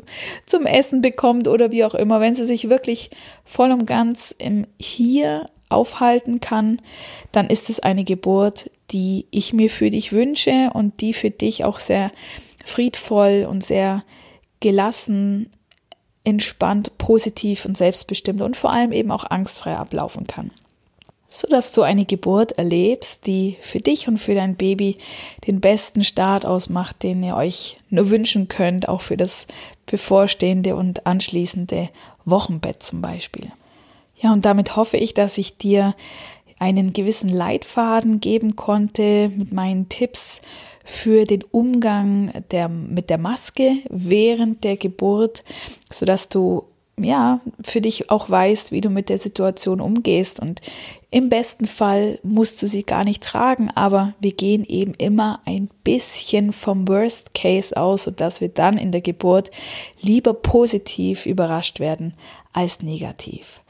zum 0.46 0.66
Essen 0.66 1.00
bekommt 1.00 1.46
oder 1.46 1.70
wie 1.70 1.84
auch 1.84 1.94
immer, 1.94 2.20
wenn 2.20 2.34
sie 2.34 2.46
sich 2.46 2.68
wirklich 2.68 3.10
voll 3.44 3.70
und 3.70 3.86
ganz 3.86 4.34
im 4.36 4.66
Hier 4.78 5.48
aufhalten 5.68 6.40
kann, 6.40 6.80
dann 7.32 7.48
ist 7.48 7.70
es 7.70 7.80
eine 7.80 8.04
Geburt, 8.04 8.70
die 8.90 9.26
ich 9.30 9.52
mir 9.52 9.70
für 9.70 9.90
dich 9.90 10.12
wünsche 10.12 10.70
und 10.72 11.00
die 11.00 11.12
für 11.12 11.30
dich 11.30 11.64
auch 11.64 11.78
sehr 11.80 12.10
friedvoll 12.64 13.46
und 13.48 13.64
sehr 13.64 14.04
gelassen, 14.60 15.50
entspannt, 16.24 16.96
positiv 16.98 17.64
und 17.64 17.76
selbstbestimmt 17.76 18.40
und 18.40 18.56
vor 18.56 18.70
allem 18.70 18.92
eben 18.92 19.10
auch 19.10 19.24
angstfrei 19.24 19.76
ablaufen 19.76 20.26
kann. 20.26 20.50
So 21.28 21.48
dass 21.48 21.72
du 21.72 21.82
eine 21.82 22.04
Geburt 22.04 22.52
erlebst, 22.52 23.26
die 23.26 23.56
für 23.60 23.80
dich 23.80 24.06
und 24.06 24.18
für 24.18 24.34
dein 24.34 24.54
Baby 24.54 24.98
den 25.46 25.60
besten 25.60 26.04
Start 26.04 26.46
ausmacht, 26.46 27.02
den 27.02 27.22
ihr 27.22 27.34
euch 27.34 27.76
nur 27.90 28.10
wünschen 28.10 28.48
könnt, 28.48 28.88
auch 28.88 29.00
für 29.00 29.16
das 29.16 29.46
bevorstehende 29.86 30.76
und 30.76 31.06
anschließende 31.06 31.90
Wochenbett 32.24 32.82
zum 32.82 33.02
Beispiel. 33.02 33.50
Ja, 34.16 34.32
und 34.32 34.44
damit 34.44 34.76
hoffe 34.76 34.96
ich, 34.96 35.12
dass 35.12 35.36
ich 35.36 35.58
dir 35.58 35.94
einen 36.64 36.94
gewissen 36.94 37.28
Leitfaden 37.28 38.20
geben 38.20 38.56
konnte 38.56 39.30
mit 39.36 39.52
meinen 39.52 39.90
Tipps 39.90 40.40
für 40.82 41.26
den 41.26 41.42
Umgang 41.42 42.32
der, 42.50 42.70
mit 42.70 43.10
der 43.10 43.18
Maske 43.18 43.76
während 43.90 44.64
der 44.64 44.78
Geburt, 44.78 45.44
sodass 45.92 46.30
du 46.30 46.64
ja, 46.96 47.40
für 47.60 47.80
dich 47.80 48.08
auch 48.10 48.30
weißt, 48.30 48.70
wie 48.70 48.80
du 48.80 48.88
mit 48.88 49.08
der 49.08 49.18
Situation 49.18 49.80
umgehst. 49.80 50.38
Und 50.40 50.62
im 51.10 51.28
besten 51.28 51.66
Fall 51.66 52.18
musst 52.22 52.62
du 52.62 52.68
sie 52.68 52.84
gar 52.84 53.04
nicht 53.04 53.22
tragen, 53.22 53.70
aber 53.74 54.14
wir 54.20 54.32
gehen 54.32 54.64
eben 54.64 54.94
immer 54.94 55.40
ein 55.44 55.68
bisschen 55.82 56.52
vom 56.52 56.86
Worst 56.88 57.34
Case 57.34 57.76
aus, 57.76 58.04
sodass 58.04 58.40
wir 58.40 58.48
dann 58.48 58.78
in 58.78 58.92
der 58.92 59.00
Geburt 59.00 59.50
lieber 60.00 60.34
positiv 60.34 61.26
überrascht 61.26 61.80
werden 61.80 62.14
als 62.52 62.80
negativ. 62.80 63.60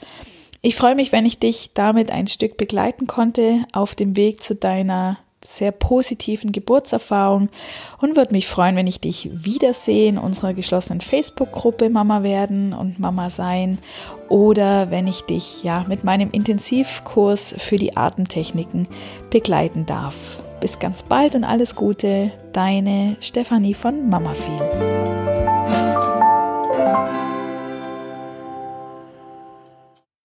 Ich 0.66 0.76
freue 0.76 0.94
mich, 0.94 1.12
wenn 1.12 1.26
ich 1.26 1.38
dich 1.38 1.72
damit 1.74 2.10
ein 2.10 2.26
Stück 2.26 2.56
begleiten 2.56 3.06
konnte 3.06 3.66
auf 3.72 3.94
dem 3.94 4.16
Weg 4.16 4.42
zu 4.42 4.54
deiner 4.54 5.18
sehr 5.44 5.72
positiven 5.72 6.52
Geburtserfahrung 6.52 7.50
und 8.00 8.16
würde 8.16 8.32
mich 8.32 8.48
freuen, 8.48 8.74
wenn 8.74 8.86
ich 8.86 8.98
dich 8.98 9.28
wiedersehe 9.30 10.08
in 10.08 10.16
unserer 10.16 10.54
geschlossenen 10.54 11.02
Facebook-Gruppe 11.02 11.90
Mama 11.90 12.22
werden 12.22 12.72
und 12.72 12.98
Mama 12.98 13.28
sein 13.28 13.76
oder 14.30 14.90
wenn 14.90 15.06
ich 15.06 15.20
dich 15.24 15.62
ja 15.62 15.84
mit 15.86 16.02
meinem 16.02 16.30
Intensivkurs 16.30 17.54
für 17.58 17.76
die 17.76 17.98
Atemtechniken 17.98 18.88
begleiten 19.28 19.84
darf. 19.84 20.14
Bis 20.62 20.78
ganz 20.78 21.02
bald 21.02 21.34
und 21.34 21.44
alles 21.44 21.76
Gute, 21.76 22.30
deine 22.54 23.16
Stefanie 23.20 23.74
von 23.74 24.08
Mama 24.08 24.32
viel. 24.32 25.83